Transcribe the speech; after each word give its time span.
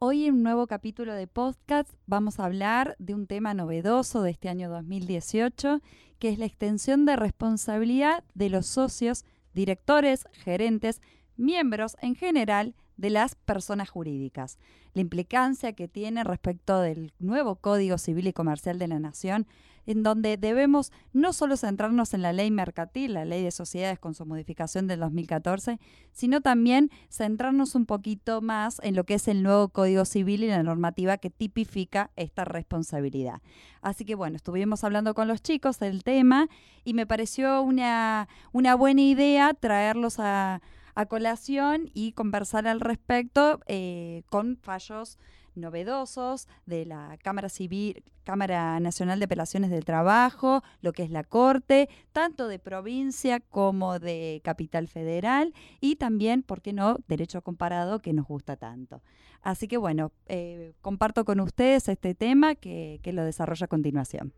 Hoy 0.00 0.26
en 0.26 0.34
un 0.34 0.42
nuevo 0.44 0.68
capítulo 0.68 1.12
de 1.12 1.26
podcast 1.26 1.92
vamos 2.06 2.38
a 2.38 2.44
hablar 2.44 2.94
de 3.00 3.14
un 3.14 3.26
tema 3.26 3.52
novedoso 3.52 4.22
de 4.22 4.30
este 4.30 4.48
año 4.48 4.70
2018, 4.70 5.80
que 6.20 6.28
es 6.28 6.38
la 6.38 6.46
extensión 6.46 7.04
de 7.04 7.16
responsabilidad 7.16 8.22
de 8.32 8.48
los 8.48 8.66
socios, 8.66 9.24
directores, 9.54 10.28
gerentes, 10.30 11.02
miembros 11.36 11.96
en 12.00 12.14
general 12.14 12.76
de 12.96 13.10
las 13.10 13.34
personas 13.34 13.90
jurídicas. 13.90 14.60
La 14.94 15.00
implicancia 15.00 15.72
que 15.72 15.88
tiene 15.88 16.22
respecto 16.22 16.80
del 16.80 17.12
nuevo 17.18 17.56
Código 17.56 17.98
Civil 17.98 18.28
y 18.28 18.32
Comercial 18.32 18.78
de 18.78 18.86
la 18.86 19.00
Nación, 19.00 19.48
en 19.88 20.02
donde 20.02 20.36
debemos 20.36 20.92
no 21.14 21.32
solo 21.32 21.56
centrarnos 21.56 22.12
en 22.12 22.20
la 22.20 22.34
ley 22.34 22.50
mercantil, 22.50 23.14
la 23.14 23.24
ley 23.24 23.42
de 23.42 23.50
sociedades 23.50 23.98
con 23.98 24.14
su 24.14 24.26
modificación 24.26 24.86
del 24.86 25.00
2014, 25.00 25.80
sino 26.12 26.42
también 26.42 26.90
centrarnos 27.10 27.74
un 27.74 27.86
poquito 27.86 28.42
más 28.42 28.80
en 28.84 28.94
lo 28.94 29.04
que 29.04 29.14
es 29.14 29.28
el 29.28 29.42
nuevo 29.42 29.70
Código 29.70 30.04
Civil 30.04 30.44
y 30.44 30.48
la 30.48 30.62
normativa 30.62 31.16
que 31.16 31.30
tipifica 31.30 32.10
esta 32.16 32.44
responsabilidad. 32.44 33.40
Así 33.80 34.04
que 34.04 34.14
bueno, 34.14 34.36
estuvimos 34.36 34.84
hablando 34.84 35.14
con 35.14 35.26
los 35.26 35.40
chicos 35.40 35.78
del 35.78 36.04
tema 36.04 36.48
y 36.84 36.92
me 36.92 37.06
pareció 37.06 37.62
una, 37.62 38.28
una 38.52 38.74
buena 38.74 39.00
idea 39.00 39.54
traerlos 39.54 40.18
a 40.18 40.60
a 40.98 41.06
colación 41.06 41.88
y 41.94 42.10
conversar 42.10 42.66
al 42.66 42.80
respecto 42.80 43.60
eh, 43.68 44.24
con 44.30 44.56
fallos 44.56 45.16
novedosos 45.58 46.48
de 46.66 46.86
la 46.86 47.18
Cámara 47.22 47.48
Civil, 47.48 48.04
Cámara 48.24 48.78
Nacional 48.80 49.18
de 49.18 49.24
Apelaciones 49.24 49.70
del 49.70 49.84
Trabajo, 49.84 50.62
lo 50.80 50.92
que 50.92 51.02
es 51.02 51.10
la 51.10 51.24
Corte, 51.24 51.88
tanto 52.12 52.48
de 52.48 52.58
provincia 52.58 53.40
como 53.40 53.98
de 53.98 54.40
capital 54.44 54.88
federal 54.88 55.54
y 55.80 55.96
también, 55.96 56.42
¿por 56.42 56.60
qué 56.60 56.72
no?, 56.72 56.98
derecho 57.08 57.42
comparado 57.42 58.00
que 58.00 58.12
nos 58.12 58.26
gusta 58.26 58.56
tanto. 58.56 59.02
Así 59.42 59.68
que 59.68 59.76
bueno, 59.76 60.12
eh, 60.26 60.72
comparto 60.80 61.24
con 61.24 61.40
ustedes 61.40 61.88
este 61.88 62.14
tema 62.14 62.54
que, 62.54 63.00
que 63.02 63.12
lo 63.12 63.24
desarrollo 63.24 63.64
a 63.64 63.68
continuación. 63.68 64.32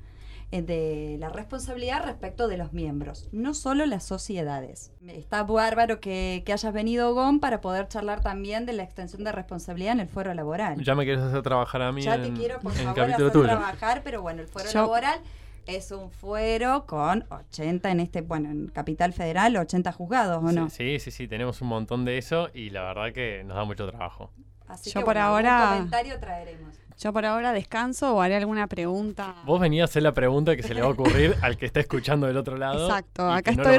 eh, 0.52 0.62
de 0.62 1.16
la 1.18 1.28
responsabilidad 1.28 2.04
respecto 2.04 2.46
de 2.46 2.56
los 2.56 2.72
miembros, 2.72 3.28
no 3.32 3.52
solo 3.52 3.84
las 3.84 4.04
sociedades. 4.04 4.92
Está 5.08 5.42
bárbaro 5.42 5.98
que, 5.98 6.44
que 6.46 6.52
hayas 6.52 6.72
venido, 6.72 7.14
Gon, 7.14 7.40
para 7.40 7.60
poder 7.60 7.88
charlar 7.88 8.20
también 8.20 8.64
de 8.64 8.72
la 8.72 8.84
extensión 8.84 9.24
de 9.24 9.32
responsabilidad 9.32 9.92
en 9.92 10.00
el 10.00 10.08
fuero 10.08 10.34
laboral. 10.34 10.80
Ya 10.84 10.94
me 10.94 11.04
quieres 11.04 11.22
hacer 11.24 11.42
trabajar 11.42 11.82
a 11.82 11.90
mí. 11.90 12.02
Ya 12.02 12.22
te 12.22 12.32
quiero, 12.32 12.60
por 12.60 12.72
favor, 12.72 13.00
hacer 13.00 13.30
trabajar, 13.30 14.02
pero 14.04 14.22
bueno, 14.22 14.42
el 14.42 14.46
fuero 14.46 14.70
laboral 14.72 15.20
es 15.66 15.90
un 15.90 16.10
fuero 16.10 16.86
con 16.86 17.24
80 17.28 17.90
en 17.90 18.00
este, 18.00 18.20
bueno, 18.20 18.48
en 18.48 18.68
Capital 18.68 19.12
Federal, 19.12 19.56
80 19.56 19.90
juzgados, 19.90 20.44
¿o 20.44 20.52
no? 20.52 20.70
Sí, 20.70 21.00
sí, 21.00 21.10
sí, 21.10 21.26
tenemos 21.26 21.60
un 21.60 21.68
montón 21.68 22.04
de 22.04 22.18
eso 22.18 22.50
y 22.54 22.70
la 22.70 22.82
verdad 22.82 23.12
que 23.12 23.42
nos 23.44 23.56
da 23.56 23.64
mucho 23.64 23.88
trabajo. 23.88 24.30
Así 24.68 24.90
yo 24.90 25.00
que, 25.00 25.04
por 25.04 25.18
ahora, 25.18 25.74
comentario 25.74 26.18
traeremos. 26.18 26.76
Yo 26.98 27.12
por 27.12 27.26
ahora 27.26 27.52
descanso 27.52 28.14
o 28.14 28.22
haré 28.22 28.36
alguna 28.36 28.68
pregunta. 28.68 29.34
Vos 29.44 29.60
venías 29.60 29.82
a 29.82 29.90
hacer 29.90 30.02
la 30.02 30.14
pregunta 30.14 30.56
que 30.56 30.62
se 30.62 30.72
le 30.72 30.80
va 30.80 30.86
a 30.86 30.90
ocurrir 30.90 31.36
al 31.42 31.58
que 31.58 31.66
está 31.66 31.80
escuchando 31.80 32.26
del 32.26 32.38
otro 32.38 32.56
lado. 32.56 32.86
Exacto, 32.86 33.30
acá 33.30 33.50
estoy 33.50 33.78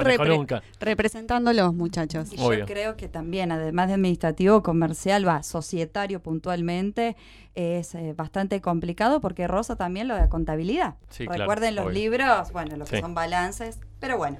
representando 0.79 1.51
los 1.51 1.73
muchachos. 1.73 2.31
Y 2.31 2.37
yo 2.37 2.65
creo 2.67 2.95
que 2.95 3.07
también, 3.07 3.51
además 3.51 3.87
de 3.87 3.95
administrativo, 3.95 4.61
comercial, 4.61 5.27
va, 5.27 5.41
societario 5.41 6.21
puntualmente, 6.21 7.15
es 7.55 7.95
eh, 7.95 8.13
bastante 8.15 8.61
complicado 8.61 9.19
porque 9.19 9.47
Rosa 9.47 9.75
también 9.75 10.07
lo 10.07 10.15
de 10.15 10.29
contabilidad. 10.29 10.95
Recuerden 11.17 11.75
los 11.75 11.91
libros, 11.91 12.51
bueno, 12.51 12.77
lo 12.77 12.85
que 12.85 13.01
son 13.01 13.15
balances, 13.15 13.79
pero 13.99 14.17
bueno. 14.17 14.37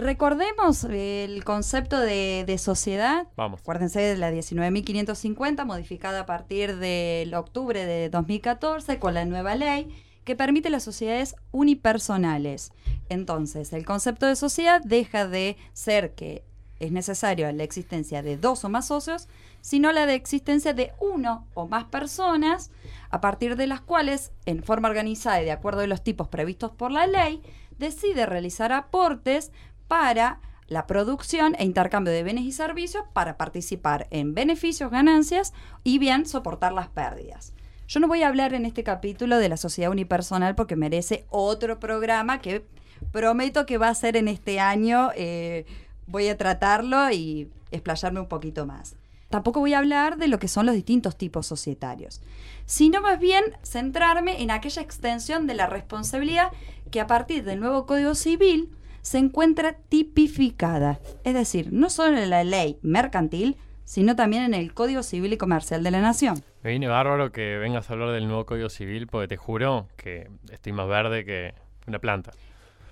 Recordemos 0.00 0.84
el 0.84 1.44
concepto 1.44 2.00
de, 2.00 2.56
sociedad. 2.58 3.26
Vamos. 3.36 3.60
Acuérdense 3.60 4.00
de 4.00 4.16
la 4.16 4.32
19.550, 4.32 5.66
modificada 5.66 6.20
a 6.20 6.26
partir 6.26 6.76
del 6.76 7.34
octubre 7.34 7.84
de 7.84 8.08
2014 8.08 8.98
con 8.98 9.12
la 9.12 9.26
nueva 9.26 9.56
ley 9.56 9.88
que 10.24 10.36
permite 10.36 10.70
las 10.70 10.84
sociedades 10.84 11.36
unipersonales. 11.52 12.72
Entonces, 13.10 13.74
el 13.74 13.84
concepto 13.84 14.24
de 14.24 14.36
sociedad 14.36 14.80
deja 14.82 15.26
de 15.26 15.58
ser 15.74 16.14
que 16.14 16.44
es 16.78 16.92
necesario 16.92 17.52
la 17.52 17.62
existencia 17.62 18.22
de 18.22 18.38
dos 18.38 18.64
o 18.64 18.70
más 18.70 18.86
socios, 18.86 19.28
sino 19.60 19.92
la 19.92 20.06
de 20.06 20.14
existencia 20.14 20.72
de 20.72 20.94
uno 20.98 21.46
o 21.52 21.68
más 21.68 21.84
personas, 21.84 22.70
a 23.10 23.20
partir 23.20 23.54
de 23.54 23.66
las 23.66 23.82
cuales, 23.82 24.32
en 24.46 24.62
forma 24.62 24.88
organizada 24.88 25.42
y 25.42 25.44
de 25.44 25.52
acuerdo 25.52 25.82
a 25.82 25.86
los 25.86 26.02
tipos 26.02 26.28
previstos 26.28 26.70
por 26.70 26.90
la 26.90 27.06
ley, 27.06 27.42
decide 27.80 28.26
realizar 28.26 28.72
aportes 28.72 29.50
para 29.90 30.38
la 30.68 30.86
producción 30.86 31.56
e 31.58 31.64
intercambio 31.64 32.12
de 32.12 32.22
bienes 32.22 32.44
y 32.44 32.52
servicios 32.52 33.02
para 33.12 33.36
participar 33.36 34.06
en 34.12 34.36
beneficios, 34.36 34.88
ganancias 34.88 35.52
y 35.82 35.98
bien 35.98 36.26
soportar 36.26 36.72
las 36.72 36.86
pérdidas. 36.86 37.54
Yo 37.88 37.98
no 37.98 38.06
voy 38.06 38.22
a 38.22 38.28
hablar 38.28 38.54
en 38.54 38.66
este 38.66 38.84
capítulo 38.84 39.38
de 39.38 39.48
la 39.48 39.56
sociedad 39.56 39.90
unipersonal 39.90 40.54
porque 40.54 40.76
merece 40.76 41.26
otro 41.28 41.80
programa 41.80 42.40
que 42.40 42.64
prometo 43.10 43.66
que 43.66 43.78
va 43.78 43.88
a 43.88 43.94
ser 43.96 44.16
en 44.16 44.28
este 44.28 44.60
año. 44.60 45.10
Eh, 45.16 45.66
voy 46.06 46.28
a 46.28 46.38
tratarlo 46.38 47.10
y 47.10 47.50
explayarme 47.72 48.20
un 48.20 48.28
poquito 48.28 48.66
más. 48.66 48.94
Tampoco 49.28 49.58
voy 49.58 49.74
a 49.74 49.78
hablar 49.78 50.18
de 50.18 50.28
lo 50.28 50.38
que 50.38 50.46
son 50.46 50.66
los 50.66 50.76
distintos 50.76 51.16
tipos 51.16 51.48
societarios, 51.48 52.20
sino 52.64 53.00
más 53.00 53.18
bien 53.18 53.42
centrarme 53.64 54.40
en 54.40 54.52
aquella 54.52 54.82
extensión 54.82 55.48
de 55.48 55.54
la 55.54 55.66
responsabilidad 55.66 56.52
que 56.92 57.00
a 57.00 57.08
partir 57.08 57.42
del 57.42 57.58
nuevo 57.58 57.86
Código 57.86 58.14
Civil 58.14 58.70
se 59.02 59.18
encuentra 59.18 59.76
tipificada, 59.88 61.00
es 61.24 61.34
decir, 61.34 61.72
no 61.72 61.90
solo 61.90 62.18
en 62.18 62.30
la 62.30 62.44
ley 62.44 62.78
mercantil, 62.82 63.56
sino 63.84 64.14
también 64.14 64.44
en 64.44 64.54
el 64.54 64.72
Código 64.72 65.02
Civil 65.02 65.32
y 65.32 65.36
Comercial 65.36 65.82
de 65.82 65.90
la 65.90 66.00
Nación. 66.00 66.42
Me 66.62 66.70
viene 66.70 66.86
bárbaro 66.86 67.32
que 67.32 67.56
vengas 67.58 67.90
a 67.90 67.94
hablar 67.94 68.12
del 68.12 68.28
nuevo 68.28 68.46
Código 68.46 68.68
Civil 68.68 69.06
porque 69.08 69.28
te 69.28 69.36
juro 69.36 69.88
que 69.96 70.30
estoy 70.52 70.72
más 70.72 70.86
verde 70.86 71.24
que 71.24 71.54
una 71.86 71.98
planta. 71.98 72.30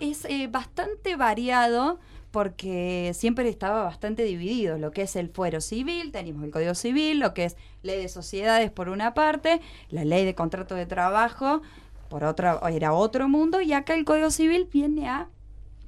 Es 0.00 0.24
eh, 0.24 0.48
bastante 0.50 1.16
variado 1.16 2.00
porque 2.30 3.12
siempre 3.14 3.48
estaba 3.48 3.84
bastante 3.84 4.22
dividido 4.22 4.76
lo 4.78 4.90
que 4.90 5.02
es 5.02 5.16
el 5.16 5.28
fuero 5.28 5.60
civil, 5.60 6.12
tenemos 6.12 6.44
el 6.44 6.50
Código 6.50 6.74
Civil, 6.74 7.20
lo 7.20 7.32
que 7.32 7.44
es 7.44 7.56
ley 7.82 8.02
de 8.02 8.08
sociedades 8.08 8.70
por 8.70 8.88
una 8.88 9.14
parte, 9.14 9.60
la 9.90 10.04
ley 10.04 10.24
de 10.24 10.34
contrato 10.34 10.74
de 10.74 10.86
trabajo 10.86 11.62
por 12.08 12.24
otra, 12.24 12.60
era 12.70 12.92
otro 12.92 13.28
mundo, 13.28 13.60
y 13.60 13.72
acá 13.72 13.94
el 13.94 14.04
Código 14.04 14.30
Civil 14.30 14.68
viene 14.70 15.08
a 15.08 15.28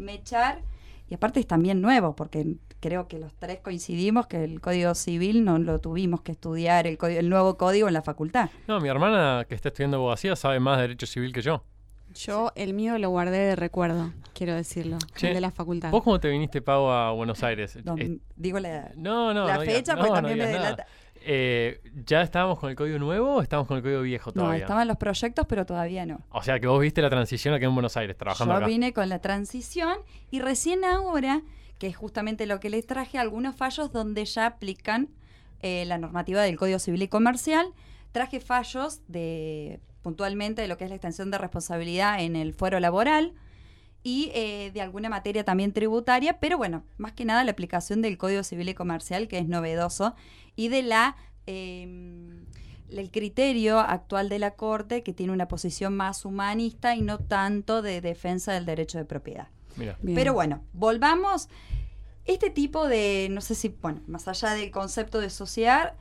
mechar, 0.00 0.62
y 1.08 1.14
aparte 1.14 1.40
es 1.40 1.46
también 1.46 1.80
nuevo, 1.80 2.14
porque 2.16 2.56
creo 2.80 3.08
que 3.08 3.18
los 3.18 3.34
tres 3.34 3.60
coincidimos 3.60 4.26
que 4.26 4.42
el 4.44 4.60
Código 4.60 4.94
Civil 4.94 5.44
no 5.44 5.58
lo 5.58 5.78
tuvimos 5.80 6.22
que 6.22 6.32
estudiar, 6.32 6.86
el, 6.86 6.98
el 7.02 7.28
nuevo 7.28 7.56
código 7.56 7.88
en 7.88 7.94
la 7.94 8.02
facultad. 8.02 8.50
No, 8.66 8.80
mi 8.80 8.88
hermana 8.88 9.44
que 9.48 9.54
está 9.54 9.68
estudiando 9.68 9.98
abogacía 9.98 10.34
sabe 10.36 10.60
más 10.60 10.78
de 10.78 10.82
derecho 10.82 11.06
civil 11.06 11.32
que 11.32 11.42
yo. 11.42 11.62
Yo 12.14 12.50
el 12.56 12.74
mío 12.74 12.98
lo 12.98 13.10
guardé 13.10 13.38
de 13.38 13.56
recuerdo, 13.56 14.12
quiero 14.34 14.54
decirlo, 14.54 14.98
el 15.22 15.34
de 15.34 15.40
la 15.40 15.52
facultad. 15.52 15.90
¿Vos 15.90 16.02
cómo 16.02 16.18
te 16.18 16.28
viniste, 16.28 16.60
Pau, 16.60 16.90
a 16.90 17.12
Buenos 17.12 17.42
Aires? 17.44 17.78
digo 18.34 18.58
la, 18.58 18.90
no, 18.96 19.32
no, 19.32 19.46
la 19.46 19.60
fecha, 19.60 19.96
porque 19.96 20.12
también 20.12 20.38
me 20.38 20.46
delata. 20.46 20.86
Eh, 21.22 21.80
¿Ya 22.06 22.22
estábamos 22.22 22.58
con 22.58 22.70
el 22.70 22.76
código 22.76 22.98
nuevo 22.98 23.36
o 23.36 23.42
estábamos 23.42 23.68
con 23.68 23.76
el 23.76 23.82
código 23.82 24.02
viejo 24.02 24.32
todavía? 24.32 24.58
No, 24.58 24.62
estaban 24.62 24.88
los 24.88 24.96
proyectos, 24.96 25.46
pero 25.48 25.66
todavía 25.66 26.06
no. 26.06 26.20
O 26.30 26.42
sea 26.42 26.58
que 26.60 26.66
vos 26.66 26.80
viste 26.80 27.02
la 27.02 27.10
transición 27.10 27.54
aquí 27.54 27.64
en 27.64 27.74
Buenos 27.74 27.96
Aires, 27.96 28.16
trabajando 28.16 28.60
Yo 28.60 28.66
vine 28.66 28.92
con 28.92 29.08
la 29.08 29.20
transición 29.20 29.98
y 30.30 30.40
recién 30.40 30.84
ahora, 30.84 31.42
que 31.78 31.86
es 31.88 31.96
justamente 31.96 32.46
lo 32.46 32.60
que 32.60 32.70
les 32.70 32.86
traje, 32.86 33.18
algunos 33.18 33.54
fallos 33.54 33.92
donde 33.92 34.24
ya 34.24 34.46
aplican 34.46 35.08
eh, 35.60 35.84
la 35.86 35.98
normativa 35.98 36.42
del 36.42 36.56
Código 36.56 36.78
Civil 36.78 37.02
y 37.02 37.08
Comercial. 37.08 37.66
Traje 38.12 38.40
fallos 38.40 39.00
de 39.06 39.80
puntualmente 40.02 40.62
de 40.62 40.68
lo 40.68 40.78
que 40.78 40.84
es 40.84 40.90
la 40.90 40.96
extensión 40.96 41.30
de 41.30 41.38
responsabilidad 41.38 42.22
en 42.22 42.34
el 42.34 42.54
fuero 42.54 42.80
laboral 42.80 43.34
y 44.02 44.30
eh, 44.34 44.70
de 44.72 44.80
alguna 44.80 45.08
materia 45.08 45.44
también 45.44 45.72
tributaria, 45.72 46.38
pero 46.40 46.56
bueno, 46.56 46.84
más 46.96 47.12
que 47.12 47.24
nada 47.24 47.44
la 47.44 47.50
aplicación 47.50 48.02
del 48.02 48.18
Código 48.18 48.42
Civil 48.42 48.70
y 48.70 48.74
Comercial, 48.74 49.28
que 49.28 49.38
es 49.38 49.46
novedoso, 49.46 50.14
y 50.56 50.68
de 50.68 50.82
la 50.82 51.16
em, 51.46 52.46
el 52.90 53.10
criterio 53.10 53.78
actual 53.78 54.28
de 54.28 54.38
la 54.38 54.52
Corte, 54.52 55.02
que 55.02 55.12
tiene 55.12 55.32
una 55.32 55.48
posición 55.48 55.96
más 55.96 56.24
humanista 56.24 56.94
y 56.94 57.02
no 57.02 57.18
tanto 57.18 57.82
de 57.82 58.00
defensa 58.00 58.52
del 58.52 58.66
derecho 58.66 58.98
de 58.98 59.04
propiedad. 59.04 59.48
Pero 60.14 60.34
bueno, 60.34 60.62
volvamos. 60.72 61.48
Este 62.24 62.50
tipo 62.50 62.86
de, 62.86 63.28
no 63.30 63.40
sé 63.40 63.54
si, 63.54 63.68
bueno, 63.68 64.02
más 64.06 64.28
allá 64.28 64.50
del 64.50 64.70
concepto 64.70 65.20
de 65.20 65.30
sociedad, 65.30 65.94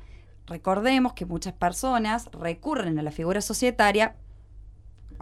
recordemos 0.47 1.13
que 1.13 1.25
muchas 1.25 1.53
personas 1.53 2.29
recurren 2.33 2.99
a 2.99 3.03
la 3.03 3.11
figura 3.11 3.41
societaria, 3.41 4.15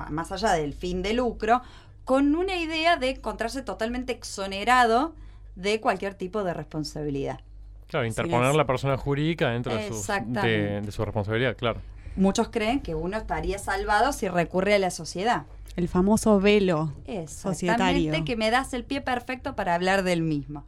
más 0.10 0.32
allá 0.32 0.54
del 0.54 0.74
fin 0.74 1.02
de 1.02 1.14
lucro, 1.14 1.62
con 2.08 2.38
una 2.38 2.56
idea 2.56 2.96
de 2.96 3.10
encontrarse 3.10 3.64
totalmente 3.64 4.14
exonerado 4.14 5.14
de 5.58 5.82
cualquier 5.82 6.14
tipo 6.14 6.46
de 6.46 6.54
responsabilidad. 6.54 7.42
Claro, 7.90 8.06
interponer 8.06 8.56
la 8.56 8.66
persona 8.66 8.96
jurídica 8.96 9.50
dentro 9.50 9.76
de 9.76 9.90
su, 9.90 10.14
de, 10.28 10.90
su, 10.90 11.04
responsabilidad, 11.04 11.58
claro. 11.58 11.82
Muchos 12.16 12.48
creen 12.48 12.80
que 12.80 12.96
uno 12.96 13.18
estaría 13.18 13.60
salvado 13.60 14.14
si 14.14 14.30
recurre 14.30 14.76
a 14.76 14.80
la 14.80 14.90
sociedad. 14.90 15.48
El 15.76 15.90
famoso 15.90 16.40
velo 16.40 16.94
societario. 17.28 18.24
que 18.24 18.38
me 18.38 18.52
das 18.52 18.74
el 18.74 18.86
pie 18.86 19.02
perfecto 19.02 19.58
para 19.58 19.76
hablar 19.76 20.04
del 20.04 20.22
mismo. 20.22 20.64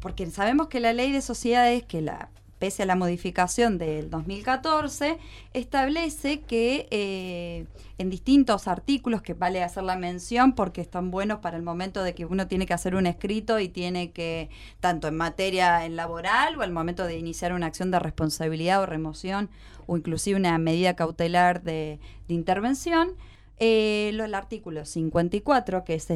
Porque 0.00 0.26
sabemos 0.26 0.66
que 0.66 0.80
la 0.80 0.92
ley 0.92 1.12
de 1.12 1.22
sociedades, 1.22 1.84
que 1.84 2.02
la 2.02 2.28
pese 2.58 2.84
a 2.84 2.86
la 2.86 2.96
modificación 2.96 3.78
del 3.78 4.08
2014, 4.10 5.18
establece 5.52 6.40
que 6.40 6.88
eh, 6.90 7.66
en 7.98 8.10
distintos 8.10 8.68
artículos, 8.68 9.22
que 9.22 9.34
vale 9.34 9.62
hacer 9.62 9.82
la 9.82 9.96
mención 9.96 10.54
porque 10.54 10.80
están 10.80 11.10
buenos 11.10 11.40
para 11.40 11.56
el 11.56 11.62
momento 11.62 12.02
de 12.02 12.14
que 12.14 12.24
uno 12.24 12.46
tiene 12.46 12.66
que 12.66 12.74
hacer 12.74 12.94
un 12.94 13.06
escrito 13.06 13.60
y 13.60 13.68
tiene 13.68 14.10
que, 14.10 14.48
tanto 14.80 15.08
en 15.08 15.16
materia 15.16 15.86
laboral 15.88 16.56
o 16.56 16.62
al 16.62 16.72
momento 16.72 17.06
de 17.06 17.18
iniciar 17.18 17.52
una 17.52 17.66
acción 17.66 17.90
de 17.90 17.98
responsabilidad 17.98 18.82
o 18.82 18.86
remoción 18.86 19.50
o 19.86 19.96
inclusive 19.96 20.38
una 20.38 20.56
medida 20.58 20.94
cautelar 20.94 21.62
de, 21.62 22.00
intervención, 22.28 23.10
eh, 23.58 24.10
el 24.10 24.34
artículo 24.34 24.84
54, 24.84 25.84
que 25.84 25.94
es, 25.94 26.08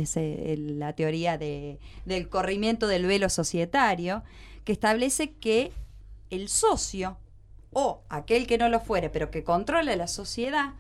la 0.59 0.95
teoría 0.95 1.39
de, 1.39 1.79
del 2.05 2.29
corrimiento 2.29 2.89
del 2.89 3.07
velo 3.07 3.29
societario, 3.29 4.23
que 4.65 4.73
establece 4.73 5.33
que 5.33 5.73
el 6.31 6.49
socio 6.49 7.19
o 7.73 8.03
aquel 8.09 8.47
que 8.47 8.59
no 8.59 8.69
lo 8.69 8.81
fuere, 8.81 9.11
pero 9.11 9.31
que 9.31 9.45
controle 9.45 9.97
la 9.97 10.09
sociedad, 10.09 10.75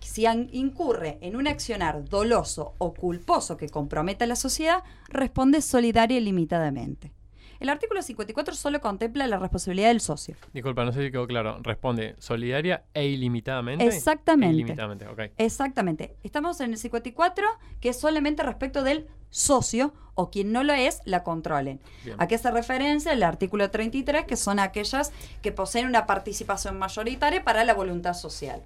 si 0.00 0.26
incurre 0.52 1.18
en 1.20 1.36
un 1.36 1.48
accionar 1.48 2.04
doloso 2.04 2.74
o 2.78 2.94
culposo 2.94 3.56
que 3.56 3.68
comprometa 3.68 4.24
a 4.24 4.28
la 4.28 4.36
sociedad, 4.36 4.82
responde 5.08 5.60
solidaria 5.60 6.18
y 6.18 6.20
limitadamente. 6.20 7.12
El 7.60 7.70
artículo 7.70 8.02
54 8.02 8.54
solo 8.54 8.80
contempla 8.80 9.26
la 9.26 9.36
responsabilidad 9.38 9.88
del 9.88 10.00
socio. 10.00 10.36
Disculpa, 10.52 10.84
no 10.84 10.92
sé 10.92 11.04
si 11.04 11.10
quedó 11.10 11.26
claro. 11.26 11.58
Responde 11.60 12.14
solidaria 12.18 12.84
e 12.94 13.06
ilimitadamente. 13.06 13.84
Exactamente. 13.84 14.52
E 14.52 14.60
ilimitadamente, 14.60 15.34
Exactamente. 15.38 16.16
Estamos 16.22 16.60
en 16.60 16.70
el 16.70 16.78
54, 16.78 17.46
que 17.80 17.88
es 17.88 17.98
solamente 17.98 18.44
respecto 18.44 18.84
del 18.84 19.08
socio 19.30 19.92
o 20.14 20.30
quien 20.30 20.50
no 20.50 20.64
lo 20.64 20.72
es, 20.72 21.00
la 21.04 21.22
controlen. 21.22 21.80
¿A 22.18 22.26
qué 22.26 22.38
se 22.38 22.50
referencia 22.50 23.12
el 23.12 23.22
artículo 23.22 23.70
33, 23.70 24.24
que 24.24 24.36
son 24.36 24.58
aquellas 24.58 25.12
que 25.42 25.52
poseen 25.52 25.86
una 25.86 26.06
participación 26.06 26.76
mayoritaria 26.76 27.44
para 27.44 27.64
la 27.64 27.74
voluntad 27.74 28.14
social? 28.14 28.64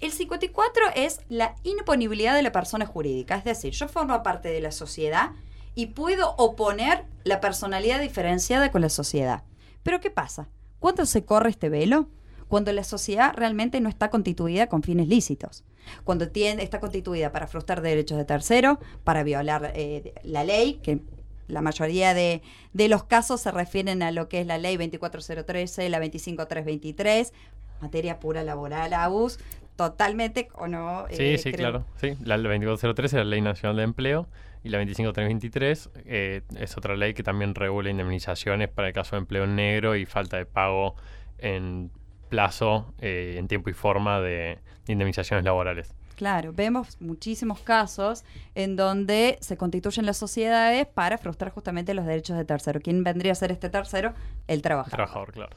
El 0.00 0.12
54 0.12 0.84
es 0.94 1.20
la 1.28 1.56
imponibilidad 1.64 2.34
de 2.34 2.42
la 2.42 2.52
persona 2.52 2.86
jurídica, 2.86 3.36
es 3.36 3.44
decir, 3.44 3.72
yo 3.72 3.88
formo 3.88 4.22
parte 4.22 4.50
de 4.50 4.60
la 4.60 4.70
sociedad 4.70 5.32
y 5.74 5.86
puedo 5.86 6.34
oponer 6.36 7.04
la 7.24 7.40
personalidad 7.40 8.00
diferenciada 8.00 8.70
con 8.70 8.80
la 8.80 8.88
sociedad. 8.88 9.42
Pero 9.82 10.00
¿qué 10.00 10.10
pasa? 10.10 10.48
¿Cuándo 10.78 11.06
se 11.06 11.24
corre 11.24 11.50
este 11.50 11.68
velo? 11.68 12.08
Cuando 12.48 12.72
la 12.72 12.84
sociedad 12.84 13.32
realmente 13.34 13.80
no 13.80 13.88
está 13.88 14.10
constituida 14.10 14.68
con 14.68 14.82
fines 14.82 15.08
lícitos. 15.08 15.64
Cuando 16.04 16.28
tiene, 16.28 16.62
está 16.62 16.80
constituida 16.80 17.32
para 17.32 17.46
frustrar 17.46 17.80
derechos 17.80 18.18
de 18.18 18.24
tercero, 18.24 18.78
para 19.04 19.22
violar 19.22 19.72
eh, 19.74 20.14
la 20.22 20.44
ley, 20.44 20.80
que 20.82 21.00
la 21.48 21.60
mayoría 21.60 22.14
de, 22.14 22.42
los 22.72 23.04
casos 23.04 23.40
se 23.40 23.50
refieren 23.50 24.02
a 24.02 24.10
lo 24.10 24.28
que 24.28 24.40
es 24.40 24.46
la 24.46 24.58
ley 24.58 24.76
24013, 24.76 25.88
la 25.88 25.98
25323, 25.98 27.32
materia 27.80 28.18
pura 28.18 28.42
laboral, 28.42 28.92
ABUS, 28.94 29.38
totalmente 29.76 30.48
o 30.54 30.68
no. 30.68 31.06
sí, 31.10 31.22
eh, 31.22 31.38
sí, 31.38 31.52
claro. 31.52 31.84
Sí, 31.96 32.16
la 32.22 32.36
24013 32.36 33.04
es 33.04 33.12
la 33.12 33.24
Ley 33.24 33.40
Nacional 33.40 33.76
de 33.76 33.82
Empleo 33.82 34.28
y 34.62 34.70
la 34.70 34.78
25323 34.78 35.90
eh, 36.06 36.40
es 36.56 36.76
otra 36.76 36.96
ley 36.96 37.12
que 37.12 37.22
también 37.22 37.54
regula 37.54 37.90
indemnizaciones 37.90 38.68
para 38.68 38.88
el 38.88 38.94
caso 38.94 39.16
de 39.16 39.20
empleo 39.20 39.46
negro 39.46 39.94
y 39.94 40.06
falta 40.06 40.38
de 40.38 40.46
pago 40.46 40.94
en 41.38 41.90
plazo, 42.34 42.92
eh, 42.98 43.36
en 43.38 43.46
tiempo 43.46 43.70
y 43.70 43.74
forma 43.74 44.20
de, 44.20 44.58
indemnizaciones 44.88 45.44
laborales. 45.44 45.94
Claro, 46.16 46.52
vemos 46.52 47.00
muchísimos 47.00 47.60
casos 47.60 48.24
en 48.54 48.76
donde 48.76 49.38
se 49.40 49.56
constituyen 49.56 50.04
las 50.04 50.16
sociedades 50.16 50.86
para 50.86 51.16
frustrar 51.16 51.52
justamente 51.52 51.94
los 51.94 52.06
derechos 52.06 52.36
de 52.36 52.44
tercero. 52.44 52.80
¿Quién 52.80 53.04
vendría 53.04 53.32
a 53.32 53.34
ser 53.36 53.52
este 53.52 53.70
tercero? 53.70 54.14
El 54.48 54.62
trabajador. 54.62 54.92
El 54.92 54.96
trabajador, 54.96 55.32
claro. 55.32 55.56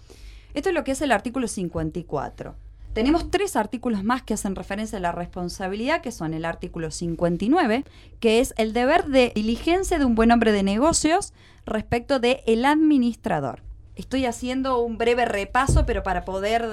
Esto 0.53 0.69
es 0.69 0.75
lo 0.75 0.83
que 0.83 0.91
es 0.91 1.01
el 1.01 1.11
artículo 1.11 1.47
54. 1.47 2.55
Tenemos 2.93 3.29
tres 3.29 3.55
artículos 3.55 4.03
más 4.03 4.23
que 4.23 4.33
hacen 4.33 4.55
referencia 4.55 4.97
a 4.97 5.01
la 5.01 5.11
responsabilidad, 5.11 6.01
que 6.01 6.11
son 6.11 6.33
el 6.33 6.45
artículo 6.45 6.89
59, 6.89 7.85
que 8.19 8.39
es 8.39 8.53
el 8.57 8.73
deber 8.73 9.05
de 9.05 9.31
diligencia 9.35 9.99
de 9.99 10.05
un 10.05 10.15
buen 10.15 10.31
hombre 10.31 10.51
de 10.51 10.63
negocios 10.63 11.33
respecto 11.65 12.19
de 12.19 12.41
el 12.47 12.65
administrador. 12.65 13.66
Estoy 13.97 14.25
haciendo 14.25 14.79
un 14.79 14.97
breve 14.97 15.25
repaso, 15.25 15.85
pero 15.85 16.03
para 16.03 16.23
poder 16.23 16.69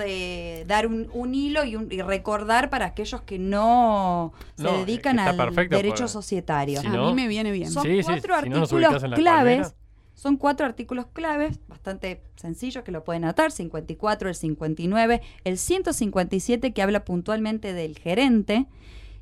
dar 0.66 0.87
un, 0.87 1.35
hilo 1.35 1.64
y, 1.64 1.76
recordar 2.02 2.71
para 2.71 2.87
aquellos 2.87 3.23
que 3.23 3.38
no, 3.38 4.33
se 4.57 4.69
dedican 4.69 5.19
al 5.19 5.37
derecho 5.69 6.07
societario. 6.07 6.81
a 6.81 6.83
mí 6.83 7.14
me 7.14 7.26
viene 7.26 7.50
bien. 7.50 7.71
Son 7.71 7.87
cuatro 8.04 8.35
artículos 8.35 9.02
claves 9.14 9.75
son 10.14 10.37
cuatro 10.37 10.64
artículos 10.64 11.07
claves, 11.12 11.59
bastante 11.69 12.23
sencillos 12.37 12.85
que 12.85 12.93
lo 12.93 13.04
pueden 13.04 13.25
atar, 13.25 13.50
54, 13.50 14.28
el 14.28 14.35
59, 14.35 15.21
el 15.43 15.59
157 15.59 16.73
que 16.73 16.83
habla 16.83 17.04
puntualmente 17.04 17.73
del 17.73 17.99
gerente 17.99 18.66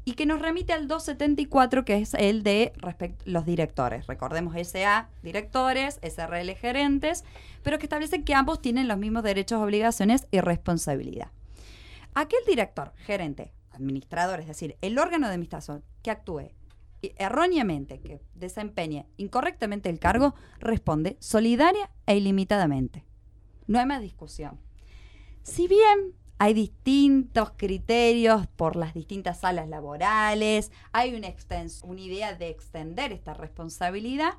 y 0.05 0.15
que 0.15 0.27
nos 0.27 0.41
remite 0.41 0.73
al 0.73 0.89
274 0.89 1.85
que 1.85 1.97
es 1.97 2.15
el 2.15 2.43
de 2.43 2.73
los 3.25 3.47
directores. 3.47 4.07
Recordemos 4.07 4.55
SA, 4.67 5.09
directores, 5.23 6.01
SRL, 6.03 6.51
gerentes, 6.57 7.25
pero 7.63 7.79
que 7.79 7.87
establece 7.87 8.25
que 8.25 8.35
ambos 8.35 8.61
tienen 8.61 8.89
los 8.89 8.99
mismos 8.99 9.23
derechos, 9.23 9.63
obligaciones 9.63 10.27
y 10.31 10.41
responsabilidad. 10.41 11.31
Aquel 12.15 12.41
director, 12.47 12.93
gerente, 12.97 13.53
administrador, 13.71 14.41
es 14.41 14.47
decir, 14.47 14.77
el 14.81 14.99
órgano 14.99 15.29
de 15.29 15.35
administración 15.35 15.85
que 16.03 16.11
actúe 16.11 16.51
erróneamente, 17.17 18.01
que 18.01 18.21
desempeñe 18.35 19.07
incorrectamente 19.17 19.89
el 19.89 19.99
cargo, 19.99 20.35
responde 20.61 21.17
solidaria 21.21 21.91
e 22.07 22.17
ilimitadamente. 22.17 23.05
No 23.67 23.79
hay 23.79 23.87
más 23.87 24.03
discusión. 24.03 24.61
Si 25.43 25.67
bien 25.67 26.15
hay 26.43 26.55
distintos 26.55 27.53
criterios 27.57 28.49
por 28.49 28.75
las 28.75 28.95
distintas 28.95 29.39
salas 29.39 29.69
laborales, 29.69 30.73
hay 30.91 31.15
una, 31.15 31.29
una 31.85 32.01
idea 32.01 32.35
de 32.35 32.49
extender 32.49 33.13
esta 33.13 33.33
responsabilidad, 33.33 34.35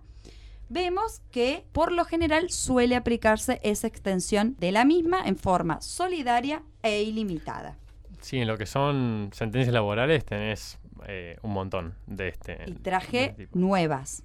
vemos 0.67 1.21
que 1.31 1.63
por 1.71 1.93
lo 1.93 2.03
general 2.03 2.49
suele 2.49 2.97
aplicarse 2.97 3.61
esa 3.63 3.87
extensión 3.87 4.57
de 4.59 4.73
la 4.73 4.83
misma 4.83 5.23
en 5.25 5.37
forma 5.37 5.79
solidaria 5.79 6.61
e 6.81 7.03
ilimitada. 7.03 7.77
Sí, 8.19 8.37
en 8.37 8.49
lo 8.49 8.57
que 8.57 8.65
son 8.65 9.29
sentencias 9.31 9.73
laborales 9.73 10.25
tenés 10.25 10.79
eh, 11.07 11.37
un 11.41 11.53
montón 11.53 11.95
de 12.05 12.27
este. 12.27 12.65
Y 12.65 12.73
traje 12.73 13.47
nuevas. 13.53 14.23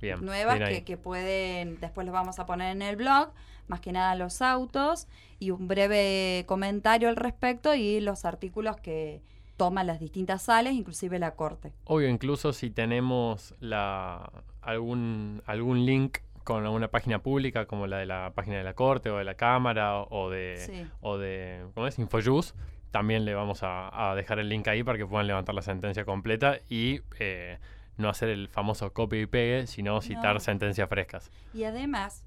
Bien, 0.00 0.24
nuevas 0.24 0.60
que, 0.60 0.82
que, 0.82 0.96
pueden, 0.96 1.78
después 1.78 2.06
los 2.06 2.14
vamos 2.14 2.38
a 2.38 2.46
poner 2.46 2.74
en 2.74 2.80
el 2.80 2.96
blog, 2.96 3.34
más 3.68 3.80
que 3.80 3.92
nada 3.92 4.14
los 4.14 4.42
autos 4.42 5.06
y 5.38 5.50
un 5.50 5.68
breve 5.68 6.44
comentario 6.46 7.08
al 7.08 7.16
respecto 7.16 7.74
y 7.74 8.00
los 8.00 8.24
artículos 8.24 8.76
que 8.76 9.22
toman 9.56 9.86
las 9.86 10.00
distintas 10.00 10.42
sales, 10.42 10.72
inclusive 10.72 11.18
la 11.18 11.34
corte. 11.34 11.72
Obvio, 11.84 12.08
incluso 12.08 12.52
si 12.52 12.70
tenemos 12.70 13.54
la, 13.60 14.30
algún, 14.62 15.42
algún 15.46 15.84
link 15.84 16.18
con 16.44 16.64
alguna 16.64 16.88
página 16.88 17.22
pública 17.22 17.66
como 17.66 17.86
la 17.86 17.98
de 17.98 18.06
la 18.06 18.32
página 18.34 18.56
de 18.56 18.64
la 18.64 18.72
corte 18.72 19.10
o 19.10 19.18
de 19.18 19.24
la 19.24 19.34
cámara 19.34 20.00
o 20.00 20.30
de, 20.30 20.86
o 21.02 21.18
de 21.18 21.66
¿cómo 21.74 21.86
es? 21.86 21.98
Infojus, 21.98 22.54
también 22.90 23.24
le 23.24 23.34
vamos 23.34 23.60
a, 23.62 24.14
dejar 24.16 24.38
el 24.38 24.48
link 24.48 24.66
ahí 24.68 24.82
para 24.82 24.96
que 24.96 25.04
puedan 25.04 25.26
levantar 25.26 25.54
la 25.54 25.60
sentencia 25.60 26.06
completa 26.06 26.60
y 26.70 27.00
eh, 27.18 27.58
no 27.98 28.08
hacer 28.08 28.30
el 28.30 28.48
famoso 28.48 28.92
copy 28.92 29.18
y 29.18 29.26
pegue, 29.26 29.66
sino 29.66 30.00
citar 30.00 30.40
sentencias 30.40 30.88
frescas. 30.88 31.30
Y 31.52 31.64
además, 31.64 32.24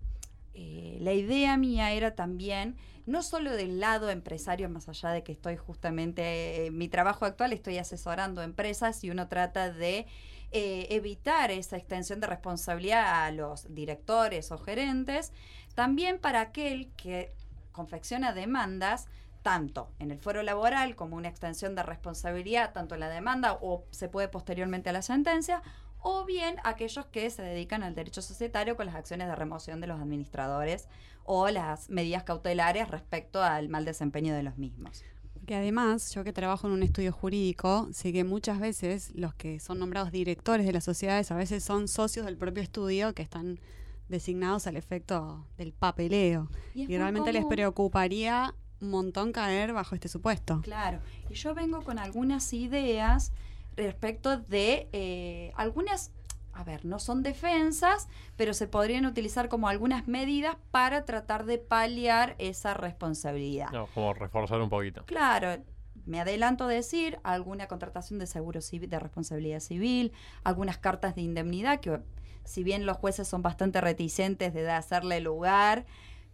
eh, 0.54 0.98
la 1.02 1.14
idea 1.14 1.58
mía 1.58 1.92
era 1.92 2.16
también, 2.16 2.76
no 3.06 3.24
solo 3.24 3.52
del 3.52 3.80
lado 3.80 4.10
empresario, 4.10 4.70
más 4.70 4.90
allá 4.90 5.10
de 5.10 5.24
que 5.24 5.32
estoy 5.32 5.58
justamente, 5.58 6.68
en 6.68 6.78
mi 6.78 6.90
trabajo 6.90 7.26
actual 7.26 7.54
estoy 7.54 7.78
asesorando 7.78 8.42
empresas 8.42 9.04
y 9.04 9.10
uno 9.10 9.28
trata 9.28 9.72
de 9.72 10.08
eh, 10.52 10.88
evitar 10.90 11.52
esa 11.52 11.78
extensión 11.78 12.20
de 12.20 12.28
responsabilidad 12.28 13.26
a 13.26 13.32
los 13.32 13.74
directores 13.74 14.52
o 14.52 14.58
gerentes, 14.58 15.32
también 15.76 16.20
para 16.20 16.42
aquel 16.42 16.92
que 16.98 17.34
confecciona 17.72 18.34
demandas, 18.34 19.08
tanto 19.42 19.90
en 20.00 20.12
el 20.12 20.20
foro 20.20 20.44
laboral 20.44 20.96
como 20.96 21.16
una 21.16 21.30
extensión 21.30 21.74
de 21.76 21.84
responsabilidad, 21.84 22.74
tanto 22.74 22.96
en 22.96 23.00
la 23.00 23.10
demanda 23.10 23.58
o 23.62 23.86
se 23.92 24.10
puede 24.10 24.28
posteriormente 24.28 24.90
a 24.90 24.94
la 24.94 25.02
sentencia, 25.02 25.64
o 26.02 26.26
bien 26.26 26.56
aquellos 26.64 27.06
que 27.06 27.30
se 27.30 27.42
dedican 27.42 27.84
al 27.84 27.96
derecho 27.96 28.22
societario 28.22 28.76
con 28.76 28.86
las 28.86 28.96
acciones 28.96 29.28
de 29.28 29.36
remoción 29.36 29.82
de 29.82 29.88
los 29.88 30.00
administradores 30.00 30.88
o 31.24 31.50
las 31.50 31.90
medidas 31.90 32.24
cautelares 32.24 32.90
respecto 32.90 33.42
al 33.42 33.70
mal 33.70 33.86
desempeño 33.86 34.34
de 34.34 34.44
los 34.44 34.58
mismos. 34.58 35.04
Que 35.46 35.56
además, 35.56 36.14
yo 36.14 36.24
que 36.24 36.34
trabajo 36.34 36.68
en 36.68 36.74
un 36.74 36.84
estudio 36.84 37.12
jurídico, 37.12 37.90
sé 37.94 38.14
que 38.14 38.24
muchas 38.24 38.60
veces 38.60 39.12
los 39.16 39.34
que 39.34 39.60
son 39.60 39.80
nombrados 39.80 40.12
directores 40.12 40.66
de 40.66 40.74
las 40.74 40.84
sociedades 40.84 41.32
a 41.32 41.36
veces 41.36 41.64
son 41.64 41.88
socios 41.88 42.26
del 42.26 42.38
propio 42.38 42.62
estudio 42.62 43.14
que 43.14 43.24
están 43.24 43.60
designados 44.08 44.68
al 44.68 44.78
efecto 44.78 45.48
del 45.58 45.74
papeleo. 45.74 46.50
Y, 46.76 46.86
realmente 46.86 47.34
les 47.34 47.46
preocuparía 47.46 48.54
un 48.82 48.90
montón 48.90 49.32
caer 49.32 49.74
bajo 49.74 49.96
este 49.96 50.08
supuesto. 50.10 50.62
Claro, 50.62 51.00
y 51.30 51.34
yo 51.34 51.54
vengo 51.54 51.82
con 51.82 51.98
algunas 51.98 52.54
ideas 52.54 53.32
respecto 53.76 54.38
de 54.38 54.90
eh, 54.92 55.52
algunas, 55.56 56.12
a 56.54 56.64
ver, 56.64 56.86
no 56.86 57.00
son 57.00 57.24
defensas, 57.24 58.08
pero 58.36 58.54
se 58.54 58.68
podrían 58.68 59.06
utilizar 59.06 59.50
como 59.50 59.68
algunas 59.68 60.08
medidas 60.08 60.58
para 60.72 61.06
tratar 61.06 61.46
de 61.46 61.58
paliar 61.58 62.36
esa 62.38 62.74
responsabilidad. 62.74 63.72
No, 63.72 63.88
como 63.94 64.14
reforzar 64.14 64.62
un 64.62 64.70
poquito. 64.70 65.06
Claro, 65.06 65.64
me 66.06 66.20
adelanto 66.20 66.66
a 66.66 66.68
decir 66.68 67.20
alguna 67.24 67.68
contratación 67.68 68.20
de 68.20 68.28
seguro 68.28 68.62
civil, 68.62 68.90
de 68.90 69.00
responsabilidad 69.00 69.60
civil, 69.60 70.12
algunas 70.44 70.78
cartas 70.78 71.16
de 71.16 71.22
indemnidad 71.22 71.80
que 71.80 72.00
si 72.44 72.64
bien 72.64 72.86
los 72.86 72.98
jueces 72.98 73.28
son 73.28 73.42
bastante 73.42 73.82
reticentes 73.82 74.54
de 74.54 74.70
hacerle 74.72 75.20
lugar, 75.20 75.86